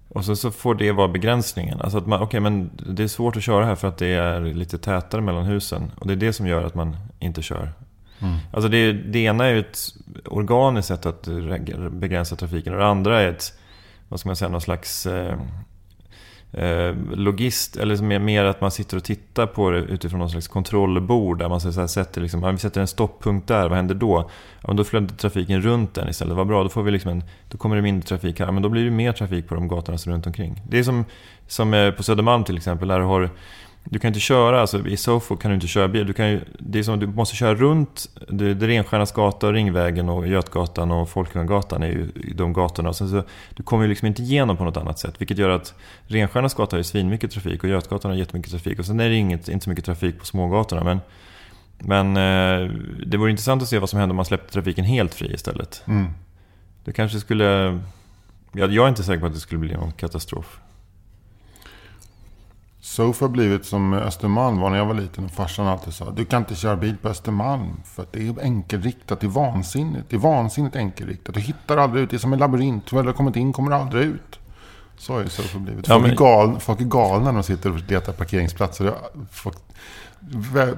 [0.09, 1.81] och så, så får det vara begränsningen.
[1.81, 4.41] Alltså att man, okej, men det är svårt att köra här för att det är
[4.41, 5.93] lite tätare mellan husen.
[5.99, 7.73] Och det är det som gör att man inte kör.
[8.21, 8.37] Mm.
[8.53, 9.79] Alltså det, det ena är ju ett
[10.25, 11.29] organiskt sätt att
[11.91, 12.73] begränsa trafiken.
[12.73, 13.59] Och det andra är ett,
[14.09, 15.39] vad ska man säga, någon slags eh,
[16.53, 20.49] Eh, logist, eller liksom mer att man sitter och tittar på det utifrån någon slags
[20.49, 21.39] kontrollbord.
[21.39, 24.31] Där man så här sätter, liksom, vi sätter en stopppunkt där, vad händer då?
[24.61, 26.37] Ja, men då flödar trafiken runt den istället.
[26.37, 28.53] Vad bra, då, får vi liksom en, då kommer det mindre trafik här.
[28.53, 30.63] Men då blir det mer trafik på de gatorna som är runt omkring.
[30.69, 31.05] Det är som,
[31.47, 33.31] som eh, på Södermalm till exempel, där du har
[33.85, 36.07] du kan inte köra, alltså i Sofo kan du inte köra bil.
[36.07, 39.53] Du, kan ju, det är som du måste köra runt det, det är Renstjärnas gata,
[39.53, 42.89] Ringvägen och Götgatan och Folkungagatan är ju de gatorna.
[42.89, 43.23] Och sen så,
[43.55, 45.15] du kommer ju liksom inte igenom på något annat sätt.
[45.19, 45.75] Vilket gör att
[46.07, 48.79] Renstjärnas gata har ju svinmycket trafik och Götgatan har jättemycket trafik.
[48.79, 50.85] Och sen är det inget, inte så mycket trafik på smågatorna.
[50.85, 51.01] Men,
[51.79, 52.71] men eh,
[53.07, 55.83] det vore intressant att se vad som händer om man släppte trafiken helt fri istället.
[55.87, 56.07] Mm.
[56.85, 57.79] Det kanske skulle...
[58.53, 60.61] Jag, jag är inte säker på att det skulle bli någon katastrof.
[62.89, 66.43] Sofa blivit som Östermalm var när jag var liten och farsan alltid sa du kan
[66.43, 70.05] inte köra bil på Östermalm för att det är enkelriktat, det är vansinnigt.
[70.11, 71.35] Det är vansinnigt enkelriktat.
[71.35, 72.93] Du hittar aldrig ut, det är som en labyrint.
[72.93, 74.39] Väl du har kommit in kommer du aldrig ut.
[74.97, 75.89] Så har ju Sofa blivit.
[75.89, 78.95] Ja, Folk, men- är gal, folk är galna när de sitter och letar parkeringsplatser.
[79.31, 79.57] Folk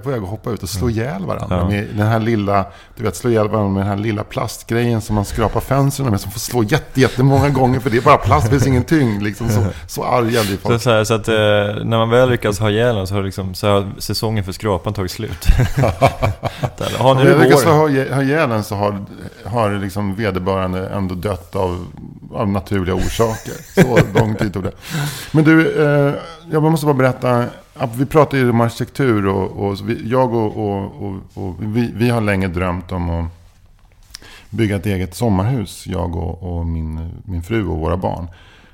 [0.02, 1.56] på väg att hoppa ut och slå ihjäl varandra.
[1.56, 1.68] Ja.
[1.68, 2.64] Med den här lilla,
[2.96, 6.20] du vet, slå ihjäl varandra med den här lilla plastgrejen som man skrapar fönstren med.
[6.20, 9.22] Som får slå jätte, jättemånga gånger för det är bara plast, det finns ingen tyngd.
[9.22, 10.82] Liksom, så, så arga blir Så, folk.
[10.82, 11.34] så, här, så att eh,
[11.84, 14.92] när man väl lyckas ha ihjäl den så har, liksom, så har säsongen för skrapan
[14.94, 15.46] tagit slut.
[16.78, 17.72] Där, ja, nu Om är jag lyckas ha
[18.14, 19.04] ha ihjäl den så har,
[19.44, 21.86] har liksom vederbörande ändå dött av,
[22.34, 23.82] av naturliga orsaker.
[23.82, 24.72] Så lång tid tog det.
[25.32, 26.14] Men du, eh,
[26.52, 27.44] jag måste bara berätta.
[27.86, 32.48] Vi pratar ju om arkitektur och, och jag och, och, och, vi, vi har länge
[32.48, 33.26] drömt om att
[34.50, 35.86] bygga ett eget sommarhus.
[35.86, 38.28] Jag och, och min, min fru och våra barn.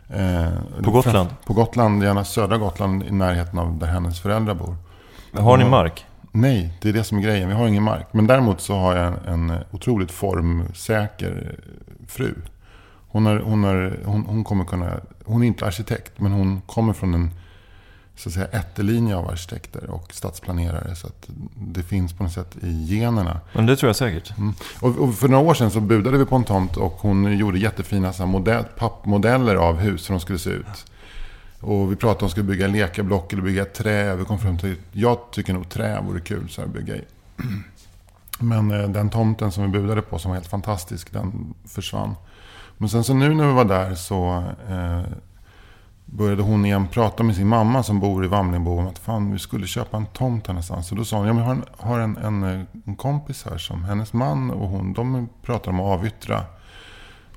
[0.09, 1.28] Eh, På Gotland?
[1.44, 4.76] På Gotland, gärna södra Gotland i närheten av där hennes föräldrar bor.
[5.32, 6.04] Har ni mark?
[6.32, 7.48] Nej, det är det som är grejen.
[7.48, 8.07] Vi har ingen mark.
[8.12, 11.61] Men däremot så har jag en, en otroligt formsäker
[12.07, 12.34] fru.
[13.09, 14.92] Hon, är, hon, är, hon, hon kommer kunna...
[15.24, 17.30] Hon är inte arkitekt, men hon kommer från en
[18.17, 20.95] så att säga, ättelinje av arkitekter och stadsplanerare.
[20.95, 23.41] Så att det finns på något sätt i generna.
[23.53, 24.39] Men det tror jag säkert.
[24.39, 24.55] Mm.
[24.81, 27.59] Och, och för några år sedan så budade vi på en tomt och hon gjorde
[27.59, 30.87] jättefina så här modell, pappmodeller av hus, hur de skulle se ut.
[31.61, 34.17] Och vi pratade om att skulle bygga lekablock eller bygga trä.
[34.17, 37.05] Vi kom fram till jag tycker nog trä vore kul så här, att bygga i.
[38.39, 42.14] Men eh, den tomten som vi budade på som var helt fantastisk, den försvann.
[42.79, 45.01] Men sen så nu när vi var där så eh,
[46.07, 49.38] började hon igen prata med sin mamma som bor i Vamlingbo om att fan, vi
[49.38, 50.90] skulle köpa en tomt här någonstans.
[50.90, 53.59] Och då sa hon, ja, men jag har, en, har en, en, en kompis här
[53.59, 56.44] som hennes man och hon, de pratar om att avyttra.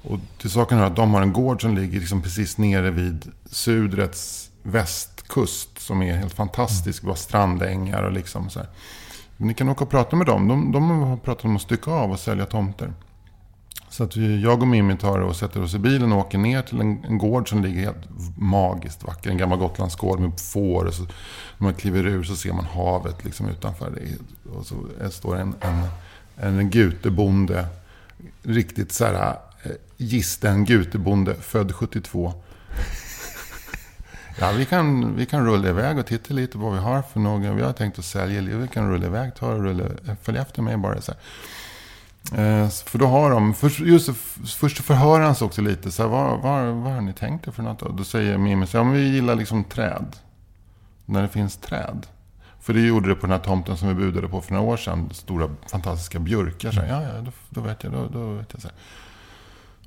[0.01, 3.31] Och till saken hör att de har en gård som ligger liksom precis nere vid
[3.45, 5.79] Sudrets västkust.
[5.79, 7.03] Som är helt fantastisk.
[7.03, 8.69] Bara strandängar och liksom så här.
[9.37, 10.47] Men ni kan åka och prata med dem.
[10.47, 12.93] De, de har pratat om att stycka av och sälja tomter.
[13.89, 16.61] Så att vi, jag och Mimmi tar och sätter oss i bilen och åker ner
[16.61, 19.29] till en, en gård som ligger helt magiskt vacker.
[19.29, 20.85] En gammal Gotlandsgård med får.
[20.85, 21.11] Och så, när
[21.57, 23.91] man kliver ur så ser man havet liksom utanför.
[23.91, 24.75] Det och så
[25.11, 27.65] står en, en, en gutebonde.
[28.43, 32.33] Riktigt så här eh, gisten gutebonde, född 72.
[34.41, 37.19] Ja, vi kan, vi kan rulla iväg och titta lite på vad vi har för
[37.19, 37.53] några.
[37.53, 38.57] Vi har tänkt att sälja.
[38.57, 39.83] Vi kan rulla iväg, ta och rulla,
[40.21, 41.01] följ efter mig bara.
[41.01, 41.21] Så här.
[42.33, 44.09] Eh, För då har de, först, just,
[44.57, 45.91] först förhör han sig också lite.
[45.91, 47.79] Så här, vad, vad, vad har ni tänkt er för något?
[47.79, 50.15] Då, då säger Mimmi ja, men vi gillar liksom träd.
[51.05, 52.07] När det finns träd.
[52.59, 54.77] För det gjorde det på den här tomten som vi budade på för några år
[54.77, 55.09] sedan.
[55.13, 56.71] Stora fantastiska björkar.
[56.71, 57.93] Så här, ja, ja, då, då vet jag.
[57.93, 58.77] Då, då vet jag så här.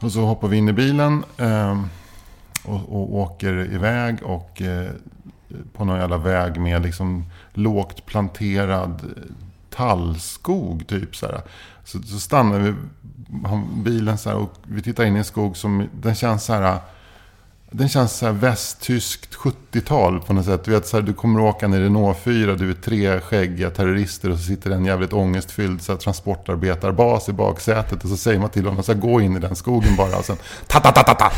[0.06, 1.24] Och så hoppar vi in i bilen.
[1.36, 1.82] Eh,
[2.64, 4.22] och, och åker iväg.
[4.22, 4.90] Och eh,
[5.72, 9.22] på någon jävla väg med liksom lågt planterad eh,
[9.76, 10.86] tallskog.
[10.86, 11.26] Typ så,
[11.84, 12.74] så, så stannar vi
[13.82, 16.78] bilen så här, och vi tittar in i en skog som den känns så här.
[17.74, 20.64] Den känns så här västtyskt 70-tal på något sätt.
[20.64, 23.70] Du, vet, så här, du kommer åka ner i Renault 4, du är tre skäggiga
[23.70, 28.04] terrorister och så sitter en jävligt ångestfylld så här, transportarbetarbas i baksätet.
[28.04, 30.18] Och så säger man till honom, så här, gå in i den skogen bara.
[30.18, 31.32] Och sen, ta ta ta ta ta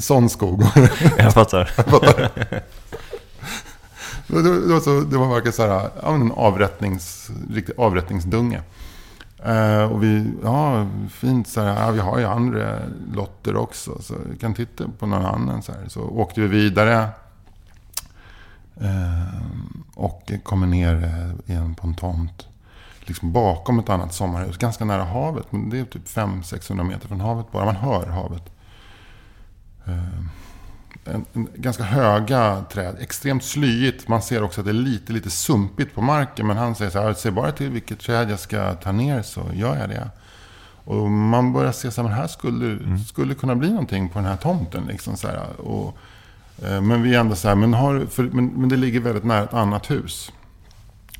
[0.00, 0.62] sån skog.
[1.18, 1.70] Jag fattar.
[2.00, 2.62] Det,
[4.36, 8.62] det, det, var så, det var verkligen så här, en avrättnings, riktig avrättningsdunge.
[9.44, 12.78] Eh, och vi, ja, fint så här, ja, vi har ju andra
[13.14, 14.02] lotter också.
[14.02, 15.88] Så vi kan titta på någon annan så här.
[15.88, 17.08] Så åkte vi vidare.
[18.80, 19.42] Eh,
[19.94, 22.46] och kommer ner eh, igen på en tomt.
[23.00, 24.56] Liksom bakom ett annat sommarhus.
[24.56, 25.52] Ganska nära havet.
[25.52, 27.64] Men det är typ 500-600 meter från havet bara.
[27.64, 28.42] Man hör havet.
[29.86, 30.24] Eh,
[31.04, 32.96] en, en, ganska höga träd.
[33.00, 34.08] Extremt slyigt.
[34.08, 36.46] Man ser också att det är lite, lite sumpigt på marken.
[36.46, 39.46] Men han säger så här, se bara till vilket träd jag ska ta ner så
[39.52, 40.10] gör jag det.
[40.84, 44.28] Och man börjar se så här, men här skulle, skulle kunna bli någonting på den
[44.28, 44.84] här tomten.
[44.86, 45.96] Liksom så här, och,
[46.62, 49.24] eh, men vi är ändå så här, men, har, för, men, men det ligger väldigt
[49.24, 50.32] nära ett annat hus.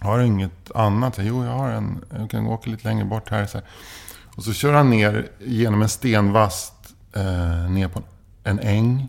[0.02, 1.18] Har du inget annat?
[1.20, 2.04] Jo, jag har en.
[2.18, 3.46] Jag kan åka lite längre bort här.
[3.46, 3.66] Så här.
[4.36, 6.74] Och så kör han ner genom en stenvast
[7.12, 8.02] eh, ner på
[8.44, 9.08] en äng.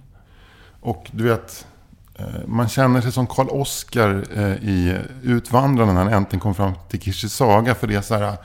[0.83, 1.67] Och du vet,
[2.15, 6.73] eh, man känner sig som Karl Oskar eh, i Utvandrarna när han äntligen kom fram
[6.89, 7.75] till Kishisaga.
[7.75, 8.37] För det är så här,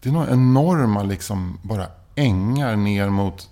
[0.00, 3.50] det är några enorma liksom bara ängar ner mot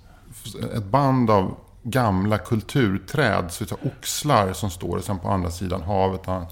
[0.74, 3.44] ett band av gamla kulturträd.
[3.50, 6.26] Så utav oxlar som står och sen på andra sidan havet.
[6.26, 6.46] Han,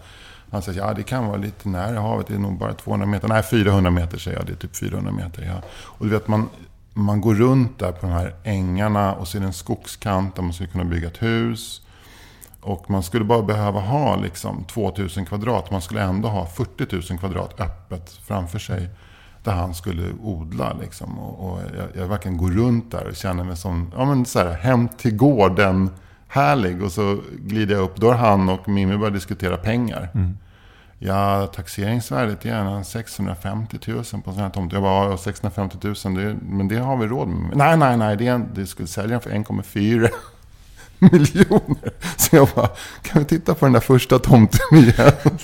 [0.51, 3.29] han säger ja det kan vara lite nära havet, det är nog bara 200 meter.
[3.29, 5.43] Nej 400 meter säger jag, det är typ 400 meter.
[5.43, 5.63] Ja.
[5.69, 6.49] Och du vet man,
[6.95, 10.69] man går runt där på de här ängarna och ser en skogskant där man skulle
[10.69, 11.81] kunna bygga ett hus.
[12.61, 15.71] Och man skulle bara behöva ha liksom 2000 kvadrat.
[15.71, 18.89] Man skulle ändå ha 40 000 kvadrat öppet framför sig.
[19.43, 20.73] Där han skulle odla.
[20.81, 21.19] Liksom.
[21.19, 24.39] Och, och jag, jag verkligen går runt där och känner mig som ja, men så
[24.39, 25.91] här, hem till gården.
[26.29, 26.83] Härlig.
[26.83, 27.97] Och så glider jag upp.
[27.97, 30.11] Då har han och Mimmi börjat diskutera pengar.
[30.15, 30.37] Mm.
[31.07, 34.73] Ja, taxeringsvärdet är gärna 650 000 på en sån här tomt.
[34.73, 37.57] Jag bara, ja, 650 000, det, men det har vi råd med.
[37.57, 40.09] Nej, nej, nej, det, är en, det skulle sälja för 1,4
[40.99, 41.93] miljoner.
[42.17, 42.69] Så jag bara,
[43.03, 45.39] kan vi titta på den där första tomten igen?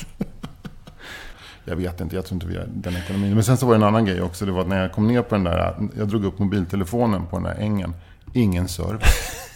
[1.64, 3.34] Jag vet inte, jag tror inte vi har den ekonomin.
[3.34, 4.46] Men sen så var det en annan grej också.
[4.46, 7.36] Det var att när jag kom ner på den där, jag drog upp mobiltelefonen på
[7.36, 7.94] den där ängen.
[8.32, 9.49] Ingen service.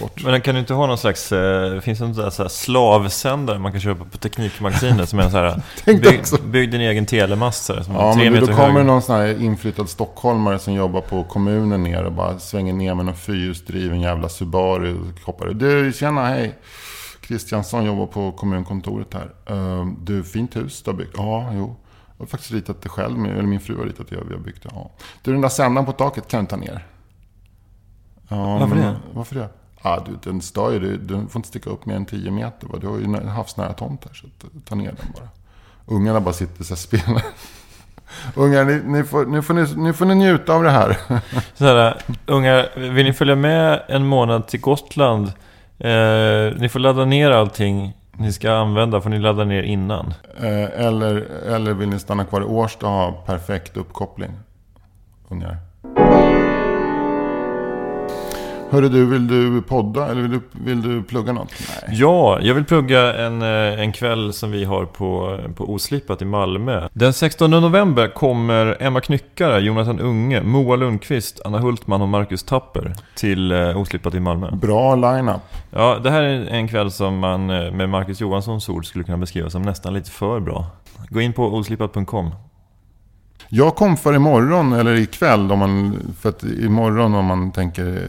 [0.00, 0.24] Bort.
[0.24, 3.80] Men kan du inte ha någon slags, eh, finns det någon så slavsändare man kan
[3.80, 7.82] köpa på Teknikmagasinet som är en så här, bygg, bygg din egen telemast så här,
[7.82, 11.00] som Ja, tre men meter då kommer det någon sån här inflyttad stockholmare som jobbar
[11.00, 14.94] på kommunen ner och bara svänger ner med någon fyrhjulsdriven jävla Subaru.
[15.00, 15.46] och Koppar.
[15.46, 16.58] Du, tjena, hej.
[17.20, 19.30] Kristiansson jobbar på kommunkontoret här.
[19.46, 21.14] Ehm, Du, fint hus du har byggt?
[21.16, 21.76] Ja, jo.
[22.18, 24.62] Jag har faktiskt ritat det själv, eller min fru har ritat det, vi har byggt
[24.62, 24.68] det.
[24.72, 24.90] Ja.
[25.22, 26.86] Du, den där sändaren på taket kan du ta ner.
[28.28, 28.96] Ja, Varför men- det?
[29.12, 29.48] Varför det?
[29.82, 30.78] Ja, du, den stör ju.
[30.78, 32.66] Du, du får inte sticka upp mer än 10 meter.
[32.68, 32.78] Va?
[32.80, 35.28] Du har ju en havsnära tomt här, så eh, ta ner den bara.
[35.86, 37.22] Ungarna bara sitter så och spelar.
[38.34, 40.96] Ungar, ni, ni, får, nu, får ni, nu får ni njuta av det här.
[41.54, 45.26] Så här, ungar, vill ni följa med en månad till Gotland?
[45.78, 50.14] Eh, ni får ladda ner allting ni ska använda, får ni ladda ner innan.
[50.36, 51.16] Eh, eller,
[51.46, 54.30] eller vill ni stanna kvar i Årsta och ha perfekt uppkoppling?
[55.28, 55.56] Ungar.
[58.74, 61.52] Hörru du, vill du podda eller vill du, vill du plugga något?
[61.68, 61.98] Nej.
[61.98, 66.24] Ja, jag vill plugga en, eh, en kväll som vi har på, på Oslipat i
[66.24, 66.88] Malmö.
[66.92, 72.94] Den 16 november kommer Emma Knyckare, Jonathan Unge, Moa Lundqvist, Anna Hultman och Marcus Tapper
[73.14, 74.50] till eh, Oslipat i Malmö.
[74.50, 75.42] Bra line-up.
[75.70, 79.18] Ja, det här är en kväll som man eh, med Marcus Johanssons ord skulle kunna
[79.18, 80.66] beskriva som nästan lite för bra.
[81.08, 82.30] Gå in på oslipat.com.
[83.48, 88.08] Jag kom för imorgon, eller ikväll, om man, för att imorgon om man tänker,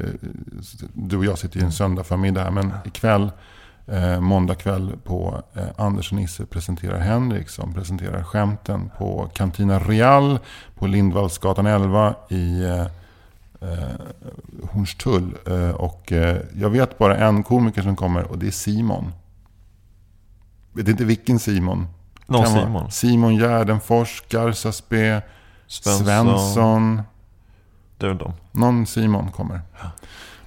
[0.94, 3.32] du och jag sitter ju en söndag förmiddag här, men ikväll,
[3.88, 9.80] eh, måndag kväll på eh, Anders och Nisse presenterar Henrik som presenterar skämten på Cantina
[9.80, 10.40] Real
[10.76, 12.86] på Lindvallsgatan 11 i eh,
[13.62, 13.96] eh,
[14.72, 15.38] Hornstull.
[15.48, 19.14] Eh, och eh, jag vet bara en komiker som kommer och det är Simon.
[20.74, 21.88] Vet inte vilken Simon.
[22.28, 22.92] Någon Simon.
[22.92, 25.22] Simon Gärdenfors, Garsaspe,
[25.68, 26.06] Svensson.
[26.06, 27.02] Svensson.
[27.98, 28.34] Det är väl de.
[28.52, 29.56] Någon Simon kommer.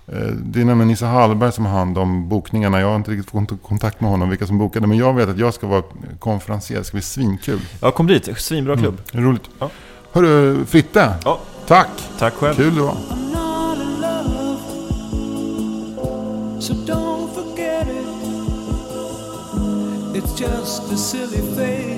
[0.06, 2.80] Eh, Det är nämligen Nisse Hallberg som har hand om bokningarna.
[2.80, 4.86] Jag har inte riktigt fått kontakt med honom, vilka som bokade.
[4.86, 5.82] Men jag vet att jag ska vara
[6.18, 6.78] konferencier.
[6.78, 7.60] Det ska bli svinkul.
[7.80, 8.28] Ja, kom dit.
[8.38, 9.00] Svinbra klubb.
[9.12, 9.50] Mm, roligt.
[9.58, 9.70] Ja.
[10.12, 11.14] Hörru, Fritte.
[11.24, 11.38] Ja.
[11.66, 11.88] Tack.
[12.18, 12.54] Tack själv.
[12.54, 12.96] Kul det var.
[20.18, 21.97] It's just a silly phase